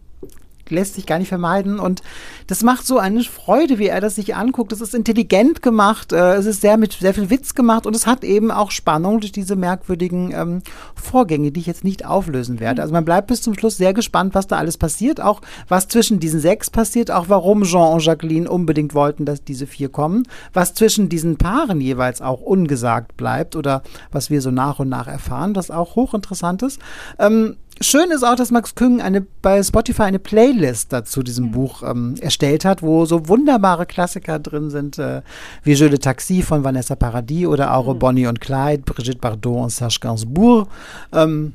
lässt 0.73 0.95
sich 0.95 1.05
gar 1.05 1.19
nicht 1.19 1.29
vermeiden. 1.29 1.79
Und 1.79 2.01
das 2.47 2.63
macht 2.63 2.85
so 2.85 2.97
eine 2.97 3.23
Freude, 3.23 3.79
wie 3.79 3.87
er 3.87 4.01
das 4.01 4.15
sich 4.15 4.35
anguckt. 4.35 4.71
Es 4.71 4.81
ist 4.81 4.93
intelligent 4.93 5.61
gemacht, 5.61 6.11
äh, 6.11 6.35
es 6.35 6.45
ist 6.45 6.61
sehr 6.61 6.77
mit 6.77 6.93
sehr 6.93 7.13
viel 7.13 7.29
Witz 7.29 7.55
gemacht 7.55 7.85
und 7.85 7.95
es 7.95 8.07
hat 8.07 8.23
eben 8.23 8.51
auch 8.51 8.71
Spannung 8.71 9.19
durch 9.19 9.31
diese 9.31 9.55
merkwürdigen 9.55 10.31
ähm, 10.33 10.61
Vorgänge, 10.95 11.51
die 11.51 11.59
ich 11.61 11.65
jetzt 11.65 11.83
nicht 11.83 12.05
auflösen 12.05 12.59
werde. 12.59 12.81
Also 12.81 12.93
man 12.93 13.05
bleibt 13.05 13.27
bis 13.27 13.41
zum 13.41 13.53
Schluss 13.53 13.77
sehr 13.77 13.93
gespannt, 13.93 14.35
was 14.35 14.47
da 14.47 14.57
alles 14.57 14.77
passiert, 14.77 15.21
auch 15.21 15.41
was 15.67 15.87
zwischen 15.87 16.19
diesen 16.19 16.39
sechs 16.39 16.69
passiert, 16.69 17.11
auch 17.11 17.29
warum 17.29 17.63
Jean 17.63 17.93
und 17.93 18.05
Jacqueline 18.05 18.49
unbedingt 18.49 18.93
wollten, 18.93 19.25
dass 19.25 19.43
diese 19.43 19.67
vier 19.67 19.89
kommen, 19.89 20.23
was 20.53 20.73
zwischen 20.73 21.09
diesen 21.09 21.37
Paaren 21.37 21.81
jeweils 21.81 22.21
auch 22.21 22.41
ungesagt 22.41 23.15
bleibt 23.17 23.55
oder 23.55 23.83
was 24.11 24.29
wir 24.29 24.41
so 24.41 24.51
nach 24.51 24.79
und 24.79 24.89
nach 24.89 25.07
erfahren, 25.07 25.55
was 25.55 25.71
auch 25.71 25.95
hochinteressant 25.95 26.63
ist. 26.63 26.79
Ähm, 27.19 27.57
Schön 27.83 28.11
ist 28.11 28.23
auch, 28.23 28.35
dass 28.35 28.49
Max 28.49 28.75
Küng 28.75 29.01
eine, 29.01 29.21
bei 29.41 29.61
Spotify 29.61 30.03
eine 30.03 30.19
Playlist 30.19 30.93
dazu 30.93 31.21
diesem 31.21 31.47
mhm. 31.47 31.51
Buch 31.51 31.83
ähm, 31.83 32.15
erstellt 32.21 32.63
hat, 32.63 32.81
wo 32.81 33.05
so 33.05 33.27
wunderbare 33.27 33.85
Klassiker 33.85 34.39
drin 34.39 34.69
sind, 34.69 34.97
äh, 34.97 35.21
wie 35.63 35.73
Je 35.73 35.87
le 35.87 35.99
Taxi 35.99 36.41
von 36.41 36.63
Vanessa 36.63 36.95
Paradis 36.95 37.45
oder 37.45 37.75
auch 37.75 37.93
mhm. 37.93 37.99
Bonnie 37.99 38.27
und 38.27 38.39
Clyde, 38.39 38.83
Brigitte 38.83 39.17
Bardot 39.17 39.63
und 39.63 39.69
Serge 39.69 39.97
Gainsbourg. 39.99 40.69
Ähm, 41.11 41.53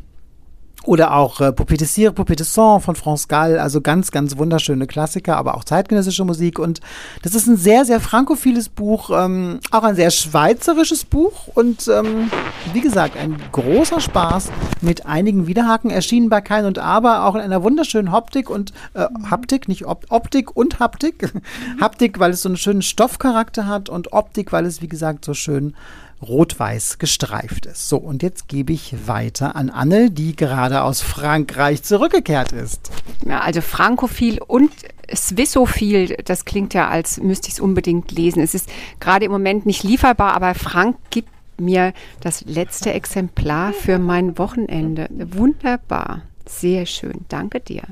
Oder 0.89 1.13
auch 1.13 1.43
äh, 1.43 1.53
Poupée 1.53 1.77
de 1.77 1.87
Cire, 1.87 2.13
Poupée 2.13 2.35
de 2.35 2.47
Sang 2.47 2.81
von 2.81 2.97
France 2.97 3.27
Gall, 3.29 3.59
also 3.59 3.83
ganz, 3.83 4.11
ganz 4.11 4.39
wunderschöne 4.39 4.87
Klassiker, 4.87 5.37
aber 5.37 5.55
auch 5.55 5.65
zeitgenössische 5.65 6.25
Musik. 6.25 6.59
Und 6.59 6.81
das 7.21 7.35
ist 7.35 7.47
ein 7.47 7.59
sehr, 7.59 7.85
sehr 7.85 8.01
frankophiles 8.01 8.71
Buch, 8.71 9.11
ähm, 9.13 9.61
auch 9.71 9.83
ein 9.83 9.97
sehr 9.97 10.11
schweizerisches 10.11 11.05
Buch 11.05 11.47
und 11.49 11.89
ähm, 11.89 12.31
wie 12.73 12.81
gesagt, 12.81 13.19
ein 13.19 13.37
großer 13.53 14.01
Spaß 14.01 14.51
mit 14.81 15.05
einigen 15.05 15.47
Widerhaken, 15.47 15.91
erschienen 15.91 16.31
bei 16.31 16.41
Kein 16.41 16.65
und 16.65 16.79
Aber, 16.79 17.27
auch 17.27 17.35
in 17.35 17.43
einer 17.43 17.63
wunderschönen 17.63 18.11
Haptik 18.11 18.49
und 18.49 18.73
äh, 18.95 19.09
Haptik, 19.29 19.69
nicht 19.69 19.85
Op 19.85 20.07
Optik 20.09 20.57
und 20.57 20.81
Haptik. 20.81 21.35
Haptik, 21.83 22.19
weil 22.19 22.31
es 22.31 22.41
so 22.41 22.49
einen 22.49 22.57
schönen 22.57 22.81
Stoffcharakter 22.81 23.67
hat 23.67 23.91
und 23.91 24.15
Optik, 24.15 24.53
weil 24.53 24.65
es, 24.65 24.81
wie 24.81 24.89
gesagt, 24.89 25.27
so 25.27 25.35
schön 25.35 25.75
rot-weiß 26.23 26.99
gestreift 26.99 27.67
ist. 27.67 27.89
So, 27.89 27.97
und 27.97 28.23
jetzt 28.23 28.49
gebe 28.49 28.73
ich 28.73 29.07
weiter 29.07 29.57
an 29.57 29.71
Anne, 29.71 30.11
die 30.11 30.35
gerade 30.35 30.83
aus 30.83 31.01
Frankreich 31.01 31.83
zurückgekehrt 31.83 32.53
ist. 32.53 32.91
Ja, 33.27 33.41
also 33.41 33.61
Frankophil 33.61 34.41
und 34.41 34.71
Swissophil, 35.15 36.17
das 36.25 36.45
klingt 36.45 36.75
ja, 36.75 36.89
als 36.89 37.19
müsste 37.19 37.49
ich 37.49 37.55
es 37.55 37.61
unbedingt 37.61 38.13
lesen. 38.13 38.43
Es 38.43 38.55
ist 38.55 38.69
gerade 39.01 39.25
im 39.25 39.33
Moment 39.33 39.65
nicht 39.65 39.83
lieferbar, 39.83 40.35
aber 40.35 40.55
Frank 40.55 40.97
gibt 41.11 41.31
mir 41.61 41.93
das 42.21 42.45
letzte 42.45 42.93
Exemplar 42.93 43.73
für 43.73 43.99
mein 43.99 44.39
Wochenende. 44.39 45.09
Wunderbar. 45.11 46.23
Sehr 46.47 46.87
schön. 46.87 47.25
Danke 47.29 47.61
dir. 47.61 47.83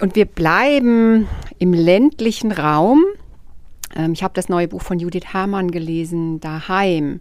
Und 0.00 0.16
wir 0.16 0.26
bleiben 0.26 1.28
im 1.58 1.72
ländlichen 1.72 2.52
Raum. 2.52 3.04
Ähm, 3.96 4.12
ich 4.12 4.22
habe 4.22 4.34
das 4.34 4.48
neue 4.48 4.68
Buch 4.68 4.82
von 4.82 4.98
Judith 4.98 5.32
Herrmann 5.32 5.70
gelesen, 5.70 6.40
Daheim. 6.40 7.20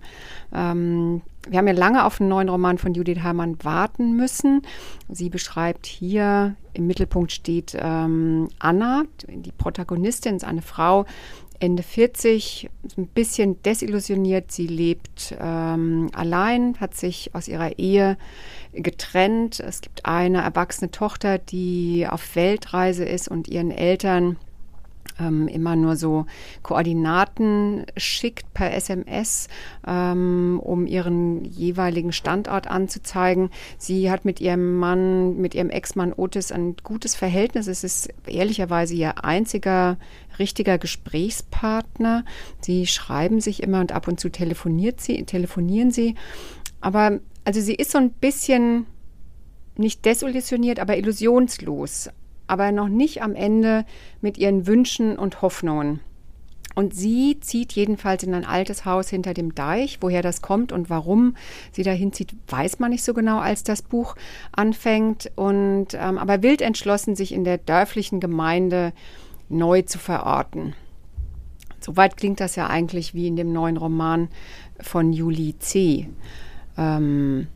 Ähm, 0.53 1.21
wir 1.49 1.57
haben 1.57 1.67
ja 1.67 1.73
lange 1.73 2.05
auf 2.05 2.21
einen 2.21 2.29
neuen 2.29 2.49
Roman 2.49 2.77
von 2.77 2.93
Judith 2.93 3.19
Herrmann 3.19 3.57
warten 3.63 4.15
müssen. 4.15 4.61
Sie 5.09 5.29
beschreibt 5.29 5.85
hier, 5.85 6.55
im 6.73 6.87
Mittelpunkt 6.87 7.31
steht 7.31 7.75
ähm, 7.79 8.49
Anna, 8.59 9.03
die 9.27 9.51
Protagonistin, 9.51 10.35
ist 10.35 10.43
eine 10.43 10.61
Frau, 10.61 11.05
Ende 11.59 11.83
40, 11.83 12.69
ein 12.97 13.07
bisschen 13.07 13.61
desillusioniert. 13.61 14.51
Sie 14.51 14.65
lebt 14.65 15.35
ähm, 15.39 16.09
allein, 16.13 16.75
hat 16.79 16.95
sich 16.95 17.35
aus 17.35 17.47
ihrer 17.47 17.77
Ehe 17.77 18.17
getrennt. 18.73 19.59
Es 19.59 19.81
gibt 19.81 20.05
eine 20.05 20.41
erwachsene 20.41 20.89
Tochter, 20.89 21.37
die 21.37 22.07
auf 22.09 22.35
Weltreise 22.35 23.05
ist 23.05 23.27
und 23.27 23.47
ihren 23.47 23.69
Eltern 23.69 24.37
ähm, 25.21 25.47
immer 25.47 25.75
nur 25.75 25.95
so 25.95 26.25
Koordinaten 26.63 27.85
schickt 27.97 28.53
per 28.53 28.73
SMS, 28.73 29.47
ähm, 29.85 30.59
um 30.63 30.87
ihren 30.87 31.45
jeweiligen 31.45 32.11
Standort 32.11 32.67
anzuzeigen. 32.67 33.49
Sie 33.77 34.09
hat 34.11 34.25
mit 34.25 34.41
ihrem 34.41 34.77
Mann, 34.77 35.37
mit 35.37 35.55
ihrem 35.55 35.69
Ex-Mann 35.69 36.13
Otis 36.13 36.51
ein 36.51 36.75
gutes 36.83 37.15
Verhältnis. 37.15 37.67
Es 37.67 37.83
ist 37.83 38.09
ehrlicherweise 38.25 38.93
ihr 38.95 39.23
einziger 39.23 39.97
richtiger 40.39 40.77
Gesprächspartner. 40.77 42.25
Sie 42.61 42.87
schreiben 42.87 43.41
sich 43.41 43.61
immer 43.61 43.79
und 43.79 43.91
ab 43.91 44.07
und 44.07 44.19
zu 44.19 44.29
telefoniert 44.29 45.01
sie, 45.01 45.23
telefonieren 45.23 45.91
sie. 45.91 46.15
Aber 46.79 47.19
also 47.43 47.61
sie 47.61 47.75
ist 47.75 47.91
so 47.91 47.97
ein 47.97 48.11
bisschen 48.11 48.85
nicht 49.77 50.05
desillusioniert, 50.05 50.79
aber 50.79 50.97
illusionslos 50.97 52.09
aber 52.51 52.73
noch 52.73 52.89
nicht 52.89 53.23
am 53.23 53.33
Ende 53.33 53.85
mit 54.19 54.37
ihren 54.37 54.67
Wünschen 54.67 55.17
und 55.17 55.41
Hoffnungen. 55.41 56.01
Und 56.75 56.93
sie 56.93 57.39
zieht 57.39 57.71
jedenfalls 57.71 58.23
in 58.23 58.33
ein 58.33 58.43
altes 58.43 58.83
Haus 58.83 59.07
hinter 59.07 59.33
dem 59.33 59.55
Deich. 59.55 59.99
Woher 60.01 60.21
das 60.21 60.41
kommt 60.41 60.73
und 60.73 60.89
warum 60.89 61.37
sie 61.71 61.83
dahin 61.83 62.11
zieht, 62.11 62.35
weiß 62.49 62.79
man 62.79 62.91
nicht 62.91 63.05
so 63.05 63.13
genau, 63.13 63.39
als 63.39 63.63
das 63.63 63.81
Buch 63.81 64.17
anfängt. 64.51 65.31
Und, 65.35 65.93
ähm, 65.93 66.17
aber 66.17 66.43
wild 66.43 66.61
entschlossen, 66.61 67.15
sich 67.15 67.31
in 67.31 67.45
der 67.45 67.57
dörflichen 67.57 68.19
Gemeinde 68.19 68.91
neu 69.47 69.83
zu 69.83 69.97
verorten. 69.97 70.73
Soweit 71.79 72.17
klingt 72.17 72.41
das 72.41 72.57
ja 72.57 72.67
eigentlich 72.67 73.13
wie 73.13 73.27
in 73.27 73.37
dem 73.37 73.53
neuen 73.53 73.77
Roman 73.77 74.27
von 74.81 75.13
Julie 75.13 75.57
C. 75.59 76.09
Ähm, 76.77 77.47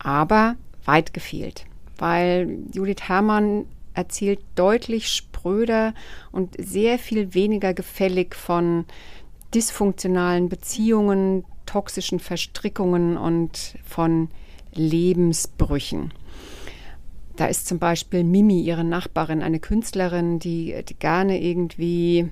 aber 0.00 0.56
weit 0.84 1.14
gefehlt, 1.14 1.66
weil 1.98 2.58
Judith 2.72 3.02
Herrmann 3.02 3.66
erzählt 4.00 4.40
deutlich 4.54 5.08
spröder 5.08 5.94
und 6.32 6.56
sehr 6.58 6.98
viel 6.98 7.34
weniger 7.34 7.74
gefällig 7.74 8.34
von 8.34 8.86
dysfunktionalen 9.54 10.48
Beziehungen, 10.48 11.44
toxischen 11.66 12.18
Verstrickungen 12.18 13.16
und 13.16 13.76
von 13.84 14.28
Lebensbrüchen. 14.74 16.12
Da 17.36 17.46
ist 17.46 17.66
zum 17.66 17.78
Beispiel 17.78 18.24
Mimi, 18.24 18.60
ihre 18.60 18.84
Nachbarin, 18.84 19.42
eine 19.42 19.60
Künstlerin, 19.60 20.38
die, 20.38 20.74
gerne 20.98 21.40
irgendwie 21.42 22.30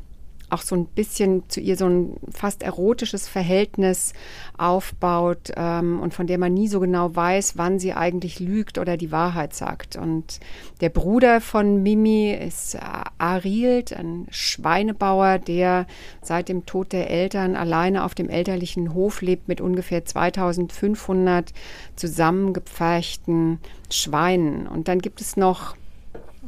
auch 0.51 0.63
so 0.63 0.75
ein 0.75 0.87
bisschen 0.87 1.49
zu 1.49 1.61
ihr 1.61 1.77
so 1.77 1.87
ein 1.87 2.17
fast 2.31 2.63
erotisches 2.63 3.29
Verhältnis 3.29 4.13
aufbaut 4.57 5.53
ähm, 5.57 6.01
und 6.01 6.15
von 6.15 6.27
der 6.27 6.39
man 6.39 6.55
nie 6.55 6.69
so 6.69 6.81
genau 6.81 7.15
weiß, 7.15 7.57
wann 7.57 7.79
sie 7.79 7.93
eigentlich 7.93 8.41
lügt 8.41 8.79
oder 8.79 8.97
die 8.97 9.13
Wahrheit 9.13 9.55
sagt. 9.55 9.97
Und 9.97 10.41
der 10.81 10.89
Bruder 10.89 11.41
von 11.41 11.83
Mimi 11.83 12.33
ist 12.33 12.75
äh, 12.75 12.81
Arild, 13.19 13.93
ein 13.93 14.27
Schweinebauer, 14.31 15.39
der 15.39 15.87
seit 16.23 16.49
dem 16.49 16.67
Tod 16.67 16.93
der 16.93 17.11
Eltern 17.11 17.57
alleine 17.57 18.05
auf 18.05 18.15
dem 18.15 18.29
elterlichen 18.29 18.95
Hof 18.95 19.23
lebt 19.23 19.49
mit 19.49 19.61
ungefähr 19.61 20.05
2500 20.05 21.53
zusammengepferchten 21.97 23.59
Schweinen. 23.91 24.67
Und 24.67 24.89
dann 24.89 25.01
gibt 25.01 25.21
es 25.21 25.37
noch 25.37 25.77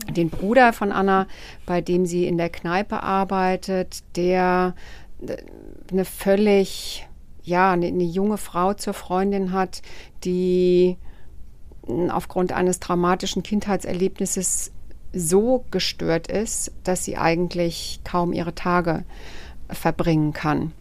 den 0.09 0.31
Bruder 0.31 0.73
von 0.73 0.93
Anna, 0.93 1.27
bei 1.67 1.81
dem 1.81 2.07
sie 2.07 2.27
in 2.27 2.39
der 2.39 2.51
Kneipe 2.51 3.03
arbeitet, 3.03 4.03
der 4.17 4.75
äh, 5.27 5.37
eine 5.91 6.05
völlig, 6.05 7.07
ja, 7.43 7.73
eine, 7.73 7.87
eine 7.87 8.05
junge 8.05 8.39
Frau 8.39 8.75
zur 8.75 8.95
Freundin 8.95 9.53
hat, 9.53 9.83
die 10.25 10.97
aufgrund 12.11 12.53
eines 12.53 12.79
traumatischen 12.79 13.43
Kindheitserlebnisses 13.43 14.73
so 15.13 15.65
gestört 15.71 16.29
ist, 16.29 16.73
dass 16.85 17.05
sie 17.05 17.17
eigentlich 17.17 18.01
kaum 18.05 18.33
ihre 18.33 18.55
Tage 18.55 19.05
verbringen 19.69 20.33
kann. 20.33 20.73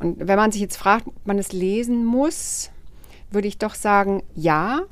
Und 0.00 0.26
wenn 0.26 0.36
man 0.36 0.50
sich 0.50 0.60
jetzt 0.60 0.76
fragt, 0.76 1.06
ob 1.06 1.26
man 1.26 1.38
es 1.38 1.52
lesen 1.52 2.04
muss, 2.04 2.70
würde 3.30 3.48
ich 3.48 3.58
doch 3.58 3.74
sagen, 3.74 4.22
ja, 4.34 4.82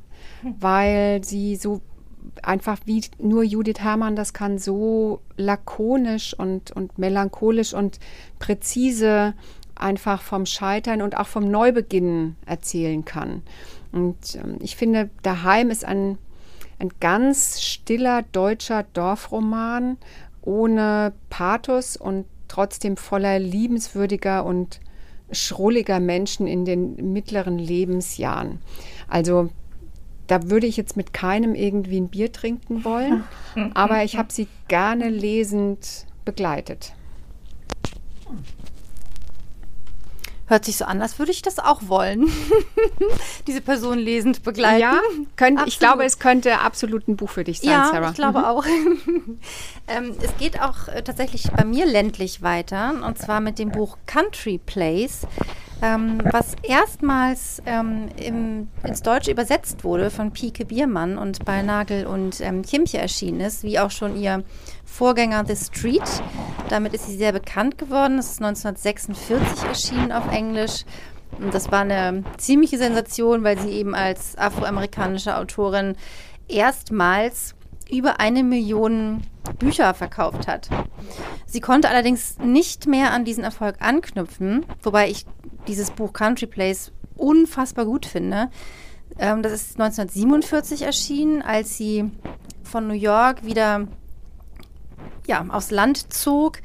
weil 0.42 1.24
sie 1.24 1.56
so 1.56 1.80
einfach 2.42 2.78
wie 2.84 3.02
nur 3.18 3.42
Judith 3.42 3.80
Herrmann 3.80 4.16
das 4.16 4.32
kann, 4.32 4.58
so 4.58 5.20
lakonisch 5.36 6.34
und, 6.34 6.72
und 6.72 6.98
melancholisch 6.98 7.74
und 7.74 7.98
präzise 8.38 9.34
einfach 9.74 10.22
vom 10.22 10.46
Scheitern 10.46 11.02
und 11.02 11.16
auch 11.16 11.26
vom 11.26 11.50
Neubeginn 11.50 12.36
erzählen 12.46 13.04
kann. 13.04 13.42
Und 13.92 14.36
ähm, 14.36 14.56
ich 14.60 14.76
finde, 14.76 15.10
Daheim 15.22 15.70
ist 15.70 15.84
ein, 15.84 16.18
ein 16.78 16.90
ganz 17.00 17.60
stiller 17.60 18.22
deutscher 18.32 18.84
Dorfroman 18.92 19.96
ohne 20.42 21.12
Pathos 21.30 21.96
und 21.96 22.26
trotzdem 22.48 22.96
voller 22.96 23.38
liebenswürdiger 23.38 24.44
und 24.44 24.80
schrulliger 25.30 26.00
Menschen 26.00 26.46
in 26.46 26.64
den 26.64 27.12
mittleren 27.12 27.58
Lebensjahren. 27.58 28.60
Also 29.08 29.50
da 30.28 30.50
würde 30.50 30.66
ich 30.66 30.76
jetzt 30.76 30.96
mit 30.96 31.12
keinem 31.12 31.54
irgendwie 31.54 31.98
ein 31.98 32.08
Bier 32.08 32.32
trinken 32.32 32.84
wollen, 32.84 33.24
aber 33.74 34.04
ich 34.04 34.16
habe 34.16 34.32
sie 34.32 34.46
gerne 34.68 35.08
lesend 35.08 36.06
begleitet. 36.24 36.92
Hört 40.46 40.64
sich 40.64 40.78
so 40.78 40.86
an, 40.86 41.02
als 41.02 41.18
würde 41.18 41.30
ich 41.30 41.42
das 41.42 41.58
auch 41.58 41.82
wollen. 41.88 42.30
Diese 43.46 43.60
Person 43.60 43.98
lesend 43.98 44.42
begleiten. 44.42 44.80
Ja, 44.80 44.98
könnt, 45.36 45.60
ich 45.66 45.78
glaube, 45.78 46.04
es 46.04 46.18
könnte 46.18 46.60
absolut 46.60 47.06
ein 47.06 47.16
Buch 47.16 47.28
für 47.28 47.44
dich 47.44 47.60
sein, 47.60 47.70
ja, 47.70 47.90
Sarah. 47.90 48.08
ich 48.08 48.14
glaube 48.14 48.38
mhm. 48.38 48.44
auch. 48.46 48.64
ähm, 49.88 50.16
es 50.22 50.34
geht 50.38 50.58
auch 50.62 50.88
äh, 50.88 51.02
tatsächlich 51.02 51.50
bei 51.54 51.66
mir 51.66 51.84
ländlich 51.84 52.40
weiter 52.40 52.94
und 53.06 53.18
zwar 53.18 53.40
mit 53.40 53.58
dem 53.58 53.70
Buch 53.70 53.98
Country 54.06 54.58
Place 54.64 55.26
ähm, 55.82 56.20
was 56.32 56.54
erstmals 56.62 57.62
ähm, 57.66 58.08
im, 58.16 58.68
ins 58.82 59.02
Deutsche 59.02 59.30
übersetzt 59.30 59.84
wurde 59.84 60.10
von 60.10 60.32
Pike 60.32 60.64
Biermann 60.64 61.18
und 61.18 61.44
bei 61.44 61.62
Nagel 61.62 62.06
und 62.06 62.40
ähm, 62.40 62.62
Kimche 62.62 62.98
erschienen 62.98 63.40
ist, 63.40 63.62
wie 63.62 63.78
auch 63.78 63.90
schon 63.90 64.16
ihr 64.16 64.42
Vorgänger 64.84 65.44
The 65.46 65.56
Street. 65.56 66.02
Damit 66.68 66.94
ist 66.94 67.06
sie 67.06 67.16
sehr 67.16 67.32
bekannt 67.32 67.78
geworden. 67.78 68.16
Das 68.16 68.30
ist 68.32 68.42
1946 68.42 69.64
erschienen 69.68 70.12
auf 70.12 70.30
Englisch. 70.32 70.84
Und 71.38 71.54
das 71.54 71.70
war 71.70 71.80
eine 71.82 72.24
ziemliche 72.38 72.78
Sensation, 72.78 73.44
weil 73.44 73.58
sie 73.58 73.70
eben 73.70 73.94
als 73.94 74.36
afroamerikanische 74.36 75.36
Autorin 75.36 75.94
erstmals 76.48 77.54
über 77.90 78.20
eine 78.20 78.42
Million 78.42 79.22
Bücher 79.58 79.94
verkauft 79.94 80.46
hat. 80.46 80.68
Sie 81.46 81.60
konnte 81.60 81.88
allerdings 81.88 82.38
nicht 82.38 82.86
mehr 82.86 83.12
an 83.12 83.24
diesen 83.24 83.44
Erfolg 83.44 83.76
anknüpfen, 83.80 84.66
wobei 84.82 85.08
ich 85.08 85.24
dieses 85.68 85.90
Buch 85.90 86.12
Country 86.12 86.46
Place 86.46 86.92
unfassbar 87.16 87.84
gut 87.84 88.06
finde. 88.06 88.50
Ähm, 89.18 89.42
das 89.42 89.52
ist 89.52 89.80
1947 89.80 90.82
erschienen, 90.82 91.42
als 91.42 91.76
sie 91.76 92.10
von 92.62 92.86
New 92.86 92.94
York 92.94 93.44
wieder 93.44 93.86
ja, 95.26 95.44
aufs 95.48 95.70
Land 95.70 96.12
zog 96.12 96.58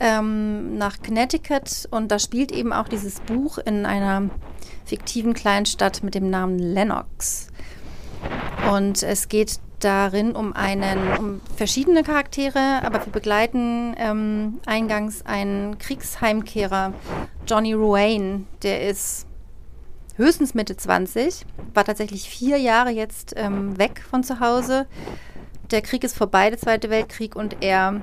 ähm, 0.00 0.76
nach 0.76 1.02
Connecticut 1.02 1.86
und 1.90 2.10
da 2.10 2.18
spielt 2.18 2.52
eben 2.52 2.72
auch 2.72 2.88
dieses 2.88 3.20
Buch 3.20 3.58
in 3.58 3.86
einer 3.86 4.30
fiktiven 4.84 5.34
Kleinstadt 5.34 6.02
mit 6.02 6.14
dem 6.14 6.30
Namen 6.30 6.58
Lennox. 6.58 7.48
Und 8.70 9.02
es 9.02 9.28
geht 9.28 9.60
darin 9.80 10.34
um 10.34 10.54
einen, 10.54 11.18
um 11.18 11.40
verschiedene 11.56 12.02
Charaktere, 12.02 12.82
aber 12.82 13.04
wir 13.04 13.12
begleiten 13.12 13.94
ähm, 13.98 14.60
eingangs 14.66 15.26
einen 15.26 15.78
Kriegsheimkehrer, 15.78 16.94
Johnny 17.46 17.74
Ruane, 17.74 18.44
der 18.62 18.88
ist 18.88 19.26
höchstens 20.16 20.54
Mitte 20.54 20.76
20, 20.76 21.44
war 21.74 21.84
tatsächlich 21.84 22.28
vier 22.28 22.56
Jahre 22.56 22.90
jetzt 22.90 23.34
ähm, 23.36 23.78
weg 23.78 24.02
von 24.08 24.24
zu 24.24 24.40
Hause. 24.40 24.86
Der 25.70 25.82
Krieg 25.82 26.04
ist 26.04 26.16
vorbei, 26.16 26.48
der 26.48 26.58
Zweite 26.58 26.88
Weltkrieg, 26.88 27.36
und 27.36 27.62
er 27.62 28.00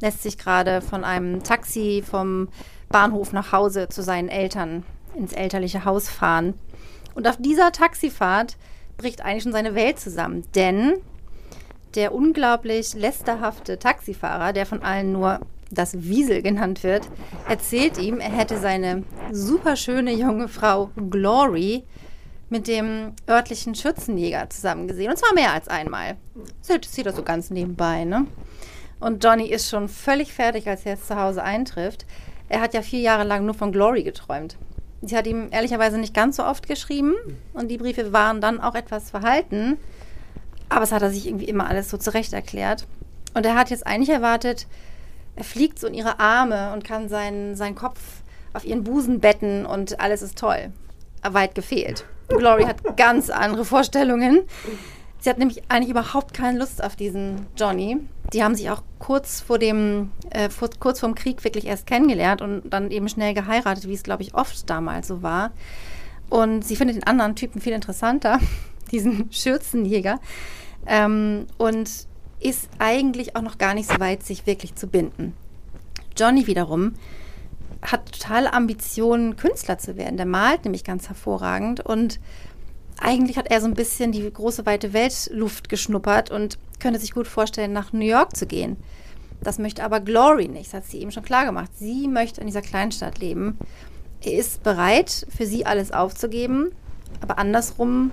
lässt 0.00 0.22
sich 0.22 0.38
gerade 0.38 0.80
von 0.80 1.02
einem 1.02 1.42
Taxi 1.42 2.04
vom 2.08 2.48
Bahnhof 2.88 3.32
nach 3.32 3.50
Hause 3.50 3.88
zu 3.88 4.02
seinen 4.02 4.28
Eltern 4.28 4.84
ins 5.16 5.32
elterliche 5.32 5.84
Haus 5.84 6.08
fahren. 6.08 6.54
Und 7.16 7.26
auf 7.26 7.36
dieser 7.38 7.72
Taxifahrt 7.72 8.56
bricht 8.96 9.22
eigentlich 9.22 9.42
schon 9.42 9.52
seine 9.52 9.74
Welt 9.74 9.98
zusammen, 9.98 10.44
denn 10.54 10.94
der 11.96 12.14
unglaublich 12.14 12.94
lästerhafte 12.94 13.78
Taxifahrer, 13.78 14.52
der 14.52 14.66
von 14.66 14.82
allen 14.82 15.12
nur 15.12 15.40
das 15.74 16.02
Wiesel 16.02 16.42
genannt 16.42 16.82
wird, 16.82 17.08
erzählt 17.48 17.98
ihm, 17.98 18.20
er 18.20 18.30
hätte 18.30 18.58
seine 18.58 19.04
superschöne 19.32 20.12
junge 20.12 20.48
Frau 20.48 20.90
Glory 21.10 21.84
mit 22.50 22.68
dem 22.68 23.12
örtlichen 23.28 23.74
Schützenjäger 23.74 24.48
zusammen 24.50 24.86
gesehen. 24.86 25.10
Und 25.10 25.18
zwar 25.18 25.34
mehr 25.34 25.52
als 25.52 25.68
einmal. 25.68 26.16
Das 26.66 26.92
sieht 26.92 27.06
er 27.06 27.12
so 27.12 27.22
ganz 27.22 27.50
nebenbei, 27.50 28.04
ne? 28.04 28.26
Und 29.00 29.22
Johnny 29.22 29.46
ist 29.48 29.68
schon 29.68 29.88
völlig 29.88 30.32
fertig, 30.32 30.68
als 30.68 30.86
er 30.86 30.92
jetzt 30.92 31.08
zu 31.08 31.16
Hause 31.16 31.42
eintrifft. 31.42 32.06
Er 32.48 32.60
hat 32.60 32.72
ja 32.74 32.82
vier 32.82 33.00
Jahre 33.00 33.24
lang 33.24 33.44
nur 33.44 33.54
von 33.54 33.72
Glory 33.72 34.02
geträumt. 34.02 34.56
Sie 35.02 35.16
hat 35.16 35.26
ihm 35.26 35.48
ehrlicherweise 35.50 35.98
nicht 35.98 36.14
ganz 36.14 36.36
so 36.36 36.44
oft 36.44 36.66
geschrieben 36.66 37.14
und 37.52 37.68
die 37.68 37.76
Briefe 37.76 38.12
waren 38.12 38.40
dann 38.40 38.60
auch 38.60 38.74
etwas 38.74 39.10
verhalten. 39.10 39.76
Aber 40.68 40.84
es 40.84 40.92
hat 40.92 41.02
er 41.02 41.10
sich 41.10 41.26
irgendwie 41.26 41.44
immer 41.44 41.68
alles 41.68 41.90
so 41.90 41.98
zurecht 41.98 42.32
erklärt. 42.32 42.86
Und 43.34 43.44
er 43.44 43.56
hat 43.56 43.70
jetzt 43.70 43.86
eigentlich 43.86 44.10
erwartet, 44.10 44.66
er 44.66 44.68
fliegt 45.42 45.78
so 45.78 45.86
in 45.86 45.94
ihre 45.94 46.20
Arme 46.20 46.72
und 46.72 46.84
kann 46.84 47.08
seinen, 47.08 47.56
seinen 47.56 47.74
Kopf 47.74 47.98
auf 48.52 48.64
ihren 48.64 48.84
Busen 48.84 49.20
betten 49.20 49.66
und 49.66 50.00
alles 50.00 50.22
ist 50.22 50.38
toll. 50.38 50.72
Weit 51.22 51.54
gefehlt. 51.54 52.04
Glory 52.28 52.64
hat 52.64 52.96
ganz 52.96 53.30
andere 53.30 53.64
Vorstellungen. 53.64 54.42
Sie 55.18 55.30
hat 55.30 55.38
nämlich 55.38 55.62
eigentlich 55.68 55.90
überhaupt 55.90 56.34
keine 56.34 56.58
Lust 56.58 56.84
auf 56.84 56.96
diesen 56.96 57.46
Johnny. 57.56 57.96
Die 58.32 58.44
haben 58.44 58.54
sich 58.54 58.70
auch 58.70 58.82
kurz 58.98 59.40
vor 59.40 59.58
dem, 59.58 60.12
äh, 60.30 60.50
vor, 60.50 60.68
kurz 60.78 61.00
vorm 61.00 61.14
Krieg 61.14 61.44
wirklich 61.44 61.66
erst 61.66 61.86
kennengelernt 61.86 62.42
und 62.42 62.62
dann 62.70 62.90
eben 62.90 63.08
schnell 63.08 63.34
geheiratet, 63.34 63.88
wie 63.88 63.94
es, 63.94 64.02
glaube 64.02 64.22
ich, 64.22 64.34
oft 64.34 64.68
damals 64.68 65.08
so 65.08 65.22
war. 65.22 65.52
Und 66.30 66.64
sie 66.64 66.76
findet 66.76 66.96
den 66.96 67.04
anderen 67.04 67.36
Typen 67.36 67.60
viel 67.60 67.72
interessanter, 67.72 68.38
diesen 68.92 69.32
Schürzenjäger. 69.32 70.20
Ähm, 70.86 71.46
und 71.56 71.90
ist 72.44 72.68
eigentlich 72.78 73.36
auch 73.36 73.42
noch 73.42 73.58
gar 73.58 73.74
nicht 73.74 73.90
so 73.90 73.98
weit, 73.98 74.22
sich 74.22 74.46
wirklich 74.46 74.74
zu 74.74 74.86
binden. 74.86 75.34
Johnny 76.16 76.46
wiederum 76.46 76.94
hat 77.82 78.12
totale 78.12 78.52
Ambitionen, 78.52 79.36
Künstler 79.36 79.78
zu 79.78 79.96
werden. 79.96 80.16
Der 80.16 80.26
malt 80.26 80.64
nämlich 80.64 80.84
ganz 80.84 81.08
hervorragend 81.08 81.80
und 81.80 82.20
eigentlich 82.98 83.36
hat 83.36 83.50
er 83.50 83.60
so 83.60 83.66
ein 83.66 83.74
bisschen 83.74 84.12
die 84.12 84.30
große 84.30 84.66
weite 84.66 84.92
Weltluft 84.92 85.68
geschnuppert 85.68 86.30
und 86.30 86.58
könnte 86.78 87.00
sich 87.00 87.12
gut 87.12 87.26
vorstellen, 87.26 87.72
nach 87.72 87.92
New 87.92 88.04
York 88.04 88.36
zu 88.36 88.46
gehen. 88.46 88.76
Das 89.42 89.58
möchte 89.58 89.82
aber 89.82 90.00
Glory 90.00 90.48
nicht, 90.48 90.66
das 90.66 90.74
hat 90.74 90.84
sie 90.86 91.00
eben 91.00 91.12
schon 91.12 91.24
klar 91.24 91.44
gemacht. 91.44 91.70
Sie 91.76 92.08
möchte 92.08 92.40
in 92.40 92.46
dieser 92.46 92.62
Kleinstadt 92.62 93.18
leben. 93.18 93.58
Er 94.22 94.32
ist 94.38 94.62
bereit, 94.62 95.26
für 95.34 95.46
sie 95.46 95.66
alles 95.66 95.92
aufzugeben, 95.92 96.72
aber 97.20 97.38
andersrum 97.38 98.10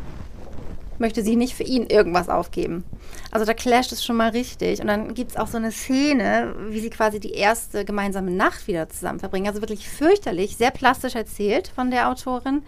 möchte 1.01 1.23
sie 1.23 1.35
nicht 1.35 1.53
für 1.53 1.63
ihn 1.63 1.87
irgendwas 1.87 2.29
aufgeben. 2.29 2.85
Also 3.31 3.45
da 3.45 3.53
clasht 3.53 3.91
es 3.91 4.05
schon 4.05 4.15
mal 4.15 4.29
richtig. 4.29 4.79
Und 4.79 4.87
dann 4.87 5.13
gibt 5.13 5.31
es 5.31 5.37
auch 5.37 5.47
so 5.47 5.57
eine 5.57 5.71
Szene, 5.71 6.55
wie 6.69 6.79
sie 6.79 6.89
quasi 6.89 7.19
die 7.19 7.33
erste 7.33 7.83
gemeinsame 7.83 8.31
Nacht 8.31 8.67
wieder 8.67 8.87
zusammen 8.87 9.19
verbringen. 9.19 9.47
Also 9.47 9.61
wirklich 9.61 9.89
fürchterlich, 9.89 10.55
sehr 10.55 10.71
plastisch 10.71 11.15
erzählt 11.15 11.67
von 11.67 11.91
der 11.91 12.07
Autorin. 12.07 12.63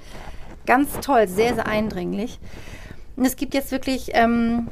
Ganz 0.66 1.00
toll, 1.00 1.28
sehr, 1.28 1.56
sehr 1.56 1.68
eindringlich. 1.68 2.40
Und 3.16 3.26
es 3.26 3.36
gibt 3.36 3.54
jetzt 3.54 3.72
wirklich 3.72 4.10
ähm, 4.14 4.68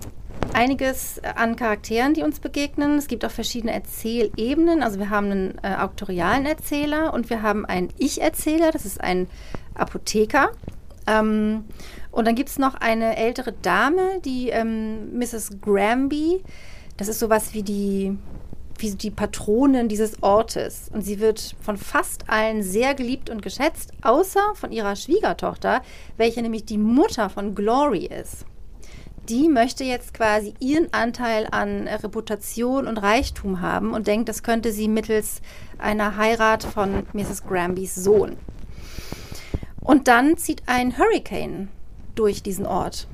einiges 0.53 1.21
an 1.35 1.55
Charakteren, 1.55 2.13
die 2.13 2.23
uns 2.23 2.39
begegnen. 2.39 2.97
Es 2.97 3.07
gibt 3.07 3.23
auch 3.23 3.31
verschiedene 3.31 3.73
Erzählebenen. 3.73 4.83
Also 4.83 4.99
wir 4.99 5.09
haben 5.09 5.31
einen 5.31 5.57
äh, 5.63 5.75
auktorialen 5.75 6.45
Erzähler 6.45 7.13
und 7.13 7.29
wir 7.29 7.41
haben 7.41 7.65
einen 7.65 7.89
Ich-Erzähler, 7.97 8.71
das 8.71 8.85
ist 8.85 8.99
ein 8.99 9.27
Apotheker. 9.75 10.51
Ähm, 11.11 11.65
und 12.11 12.27
dann 12.27 12.35
gibt 12.35 12.49
es 12.49 12.59
noch 12.59 12.75
eine 12.75 13.17
ältere 13.17 13.53
Dame, 13.53 14.19
die 14.23 14.49
ähm, 14.49 15.17
Mrs. 15.17 15.61
Granby. 15.61 16.43
Das 16.97 17.07
ist 17.07 17.19
sowas 17.19 17.53
wie 17.53 17.63
die 17.63 18.17
wie 18.81 18.95
die 18.95 19.11
Patronin 19.11 19.87
dieses 19.87 20.21
Ortes. 20.23 20.89
Und 20.91 21.01
sie 21.03 21.19
wird 21.19 21.55
von 21.61 21.77
fast 21.77 22.29
allen 22.29 22.63
sehr 22.63 22.95
geliebt 22.95 23.29
und 23.29 23.41
geschätzt, 23.41 23.91
außer 24.01 24.41
von 24.55 24.71
ihrer 24.71 24.95
Schwiegertochter, 24.95 25.81
welche 26.17 26.41
nämlich 26.41 26.65
die 26.65 26.77
Mutter 26.77 27.29
von 27.29 27.55
Glory 27.55 28.05
ist. 28.05 28.45
Die 29.29 29.49
möchte 29.49 29.83
jetzt 29.83 30.15
quasi 30.15 30.55
ihren 30.59 30.91
Anteil 30.93 31.47
an 31.51 31.87
Reputation 31.87 32.87
und 32.87 32.97
Reichtum 32.97 33.61
haben 33.61 33.93
und 33.93 34.07
denkt, 34.07 34.29
das 34.29 34.41
könnte 34.41 34.71
sie 34.71 34.87
mittels 34.87 35.41
einer 35.77 36.17
Heirat 36.17 36.63
von 36.63 37.03
Mrs. 37.13 37.43
Granbys 37.43 37.93
Sohn. 37.93 38.35
Und 39.81 40.07
dann 40.07 40.37
zieht 40.37 40.63
ein 40.67 40.97
Hurricane 40.97 41.69
durch 42.15 42.43
diesen 42.43 42.65
Ort. 42.65 43.07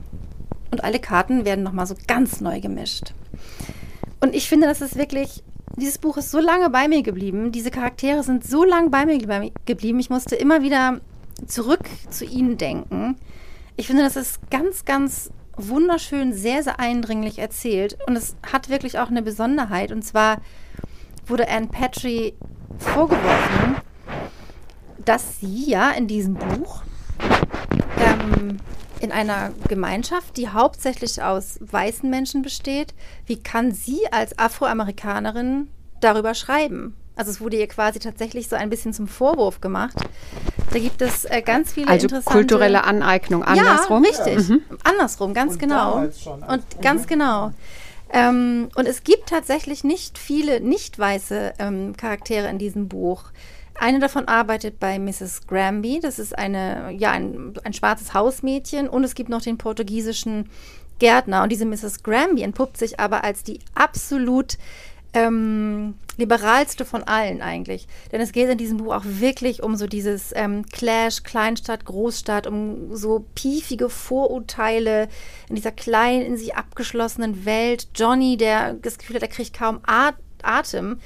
Und 0.71 0.83
alle 0.83 0.99
Karten 0.99 1.45
werden 1.45 1.63
nochmal 1.63 1.87
so 1.87 1.95
ganz 2.07 2.41
neu 2.41 2.59
gemischt. 2.59 3.13
Und 4.19 4.35
ich 4.35 4.49
finde, 4.49 4.67
das 4.67 4.81
ist 4.81 4.97
wirklich 4.97 5.43
dieses 5.77 5.99
Buch 5.99 6.17
ist 6.17 6.31
so 6.31 6.39
lange 6.39 6.69
bei 6.69 6.87
mir 6.87 7.03
geblieben. 7.03 7.51
Diese 7.51 7.69
Charaktere 7.69 8.23
sind 8.23 8.43
so 8.43 8.63
lange 8.63 8.89
bei 8.89 9.05
mir 9.05 9.19
geblieben. 9.65 9.99
Ich 9.99 10.09
musste 10.09 10.35
immer 10.35 10.63
wieder 10.63 10.99
zurück 11.45 11.87
zu 12.09 12.25
ihnen 12.25 12.57
denken. 12.57 13.15
Ich 13.75 13.85
finde, 13.87 14.03
das 14.03 14.15
ist 14.15 14.49
ganz, 14.49 14.85
ganz 14.85 15.29
wunderschön, 15.55 16.33
sehr, 16.33 16.63
sehr 16.63 16.79
eindringlich 16.79 17.37
erzählt. 17.37 17.97
Und 18.07 18.15
es 18.15 18.35
hat 18.51 18.69
wirklich 18.69 18.97
auch 18.97 19.09
eine 19.09 19.21
Besonderheit. 19.21 19.91
Und 19.91 20.03
zwar 20.03 20.41
wurde 21.27 21.47
Anne 21.47 21.67
Patry 21.67 22.33
vorgeworfen, 22.79 23.75
dass 25.07 25.39
sie 25.39 25.69
ja 25.69 25.91
in 25.91 26.07
diesem 26.07 26.33
Buch 26.33 26.83
ähm, 27.99 28.57
in 28.99 29.11
einer 29.11 29.51
Gemeinschaft, 29.69 30.35
die 30.37 30.49
hauptsächlich 30.49 31.23
aus 31.23 31.59
weißen 31.61 32.09
Menschen 32.09 32.41
besteht, 32.41 32.93
wie 33.25 33.37
kann 33.41 33.71
sie 33.71 34.11
als 34.11 34.37
Afroamerikanerin 34.37 35.69
darüber 36.01 36.33
schreiben? 36.33 36.95
Also 37.15 37.31
es 37.31 37.41
wurde 37.41 37.57
ihr 37.57 37.67
quasi 37.67 37.99
tatsächlich 37.99 38.47
so 38.47 38.55
ein 38.55 38.69
bisschen 38.69 38.93
zum 38.93 39.07
Vorwurf 39.07 39.61
gemacht. 39.61 39.97
Da 40.71 40.79
gibt 40.79 41.01
es 41.01 41.25
äh, 41.25 41.41
ganz 41.41 41.73
viele 41.73 41.87
also 41.87 42.05
interessante... 42.05 42.37
kulturelle 42.37 42.83
Aneignung, 42.83 43.43
andersrum? 43.43 44.03
Ja, 44.03 44.09
richtig. 44.09 44.49
Mhm. 44.49 44.61
Andersrum, 44.83 45.33
ganz 45.33 45.53
Und 45.53 45.59
genau. 45.59 46.07
schon. 46.11 46.43
Und 46.43 46.63
ganz 46.81 47.07
genau. 47.07 47.51
Ähm, 48.11 48.69
und 48.75 48.87
es 48.87 49.03
gibt 49.03 49.29
tatsächlich 49.29 49.83
nicht 49.83 50.17
viele 50.17 50.61
nicht 50.61 50.99
weiße 50.99 51.53
ähm, 51.59 51.95
Charaktere 51.97 52.49
in 52.49 52.57
diesem 52.57 52.87
Buch. 52.87 53.23
Eine 53.79 53.99
davon 53.99 54.27
arbeitet 54.27 54.79
bei 54.79 54.97
Mrs. 54.99 55.47
Granby. 55.47 55.99
Das 56.01 56.19
ist 56.19 56.37
eine, 56.37 56.91
ja, 56.97 57.11
ein, 57.11 57.53
ein 57.63 57.73
schwarzes 57.73 58.13
Hausmädchen. 58.13 58.89
Und 58.89 59.03
es 59.03 59.15
gibt 59.15 59.29
noch 59.29 59.41
den 59.41 59.57
portugiesischen 59.57 60.49
Gärtner. 60.99 61.43
Und 61.43 61.51
diese 61.51 61.65
Mrs. 61.65 62.03
Granby 62.03 62.41
entpuppt 62.41 62.77
sich 62.77 62.99
aber 62.99 63.23
als 63.23 63.43
die 63.43 63.59
absolut 63.75 64.57
ähm, 65.13 65.95
liberalste 66.17 66.85
von 66.85 67.03
allen 67.03 67.41
eigentlich. 67.41 67.87
Denn 68.11 68.21
es 68.21 68.31
geht 68.31 68.49
in 68.49 68.57
diesem 68.57 68.77
Buch 68.77 68.93
auch 68.93 69.05
wirklich 69.05 69.63
um 69.63 69.75
so 69.75 69.87
dieses 69.87 70.31
ähm, 70.35 70.65
Clash, 70.65 71.23
Kleinstadt, 71.23 71.85
Großstadt, 71.85 72.47
um 72.47 72.95
so 72.95 73.25
piefige 73.35 73.89
Vorurteile 73.89 75.07
in 75.49 75.55
dieser 75.55 75.71
kleinen, 75.71 76.23
in 76.23 76.37
sich 76.37 76.55
abgeschlossenen 76.55 77.45
Welt. 77.45 77.87
Johnny, 77.95 78.37
der 78.37 78.73
das 78.73 78.97
Gefühl 78.97 79.17
hat, 79.17 79.23
er 79.23 79.29
kriegt 79.29 79.55
kaum 79.55 79.79
At 79.85 80.15
Atem 80.43 80.99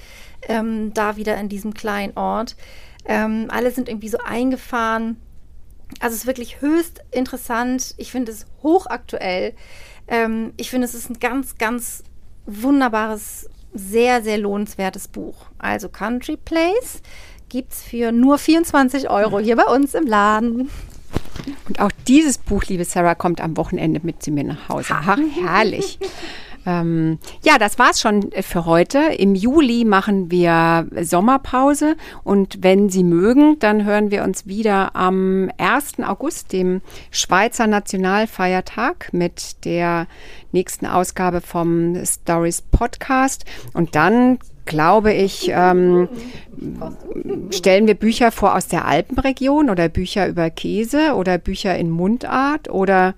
ähm, 0.48 0.94
da 0.94 1.18
wieder 1.18 1.38
in 1.38 1.50
diesem 1.50 1.74
kleinen 1.74 2.18
Ort. 2.18 2.56
Ähm, 3.06 3.48
alle 3.50 3.72
sind 3.72 3.90
irgendwie 3.90 4.10
so 4.10 4.18
eingefahren. 4.20 5.18
Also 6.00 6.14
es 6.14 6.22
ist 6.22 6.28
wirklich 6.28 6.62
höchst 6.62 7.02
interessant. 7.12 7.96
Ich 7.98 8.12
finde 8.12 8.32
es 8.32 8.46
hochaktuell. 8.64 9.54
Ähm, 10.08 10.54
ich 10.58 10.70
finde, 10.70 10.86
es 10.86 10.94
ist 10.94 11.10
ein 11.10 11.20
ganz, 11.20 11.58
ganz 11.58 12.04
wunderbares, 12.46 13.50
sehr, 13.74 14.22
sehr 14.22 14.38
lohnenswertes 14.38 15.08
Buch. 15.08 15.46
Also 15.58 15.90
Country 15.90 16.38
Place 16.38 17.02
gibt 17.50 17.74
es 17.74 17.84
für 17.84 18.12
nur 18.12 18.38
24 18.38 19.10
Euro 19.10 19.40
hier 19.40 19.56
bei 19.56 19.66
uns 19.66 19.94
im 19.94 20.06
Laden. 20.06 20.70
Und 21.68 21.80
auch 21.80 21.92
dieses 22.08 22.38
Buch, 22.38 22.64
liebe 22.66 22.86
Sarah, 22.86 23.16
kommt 23.16 23.42
am 23.42 23.58
Wochenende 23.58 24.02
mit 24.04 24.22
zu 24.24 24.32
mir 24.32 24.44
nach 24.44 24.70
Hause. 24.70 24.94
Ach, 24.96 25.18
herrlich. 25.44 26.00
Ähm, 26.66 27.18
ja, 27.44 27.58
das 27.58 27.80
war's 27.80 28.00
schon 28.00 28.30
für 28.42 28.66
heute. 28.66 29.00
Im 29.18 29.36
Juli 29.36 29.86
machen 29.86 30.30
wir 30.32 30.88
Sommerpause 31.02 31.96
und 32.24 32.60
wenn 32.62 32.90
Sie 32.90 33.04
mögen, 33.04 33.58
dann 33.60 33.86
hören 33.86 34.12
wir 34.12 34.24
uns 34.24 34.46
wieder 34.46 34.96
am 34.96 35.50
1. 35.58 36.00
August, 36.06 36.54
dem 36.54 36.82
Schweizer 37.10 37.68
Nationalfeiertag, 37.68 39.10
mit 39.12 39.66
der 39.66 40.08
nächsten 40.52 40.86
Ausgabe 40.86 41.42
vom 41.42 42.04
Stories 42.06 42.62
Podcast. 42.62 43.46
Und 43.74 43.96
dann 43.96 44.40
glaube 44.66 45.14
ich, 45.14 45.52
ähm, 45.54 46.08
stellen 47.50 47.88
wir 47.88 47.96
Bücher 47.96 48.32
vor 48.32 48.56
aus 48.56 48.68
der 48.68 48.86
Alpenregion 48.86 49.70
oder 49.70 49.90
Bücher 49.90 50.28
über 50.28 50.50
Käse 50.50 51.16
oder 51.16 51.38
Bücher 51.38 51.76
in 51.76 51.90
Mundart 51.90 52.70
oder 52.70 53.16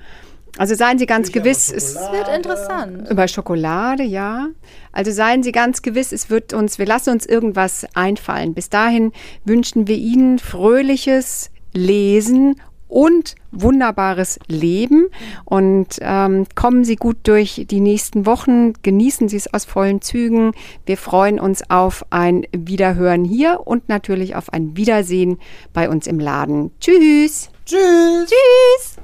also 0.57 0.75
seien 0.75 0.99
Sie 0.99 1.05
ganz 1.05 1.31
gewiss, 1.31 1.71
es 1.71 1.95
wird 1.95 2.27
interessant. 2.35 3.09
Über 3.09 3.27
Schokolade, 3.27 4.03
ja. 4.03 4.49
Also 4.91 5.11
seien 5.11 5.41
Sie 5.41 5.51
ganz 5.51 5.81
gewiss, 5.81 6.11
es 6.11 6.29
wird 6.29 6.53
uns, 6.53 6.77
wir 6.77 6.85
lassen 6.85 7.09
uns 7.09 7.25
irgendwas 7.25 7.87
einfallen. 7.95 8.53
Bis 8.53 8.69
dahin 8.69 9.11
wünschen 9.45 9.87
wir 9.87 9.97
Ihnen 9.97 10.37
fröhliches 10.37 11.49
Lesen 11.73 12.61
und 12.87 13.33
wunderbares 13.51 14.37
Leben. 14.47 15.07
Und 15.45 15.97
ähm, 16.01 16.45
kommen 16.53 16.83
Sie 16.83 16.95
gut 16.95 17.17
durch 17.23 17.65
die 17.67 17.79
nächsten 17.79 18.27
Wochen, 18.27 18.73
genießen 18.83 19.29
Sie 19.29 19.37
es 19.37 19.51
aus 19.51 19.65
vollen 19.65 20.01
Zügen. 20.01 20.51
Wir 20.85 20.97
freuen 20.97 21.39
uns 21.39 21.67
auf 21.71 22.05
ein 22.11 22.45
Wiederhören 22.51 23.25
hier 23.25 23.61
und 23.65 23.89
natürlich 23.89 24.35
auf 24.35 24.53
ein 24.53 24.77
Wiedersehen 24.77 25.39
bei 25.73 25.89
uns 25.89 26.05
im 26.05 26.19
Laden. 26.19 26.71
Tschüss. 26.79 27.49
Tschüss. 27.65 28.29
Tschüss. 28.29 29.03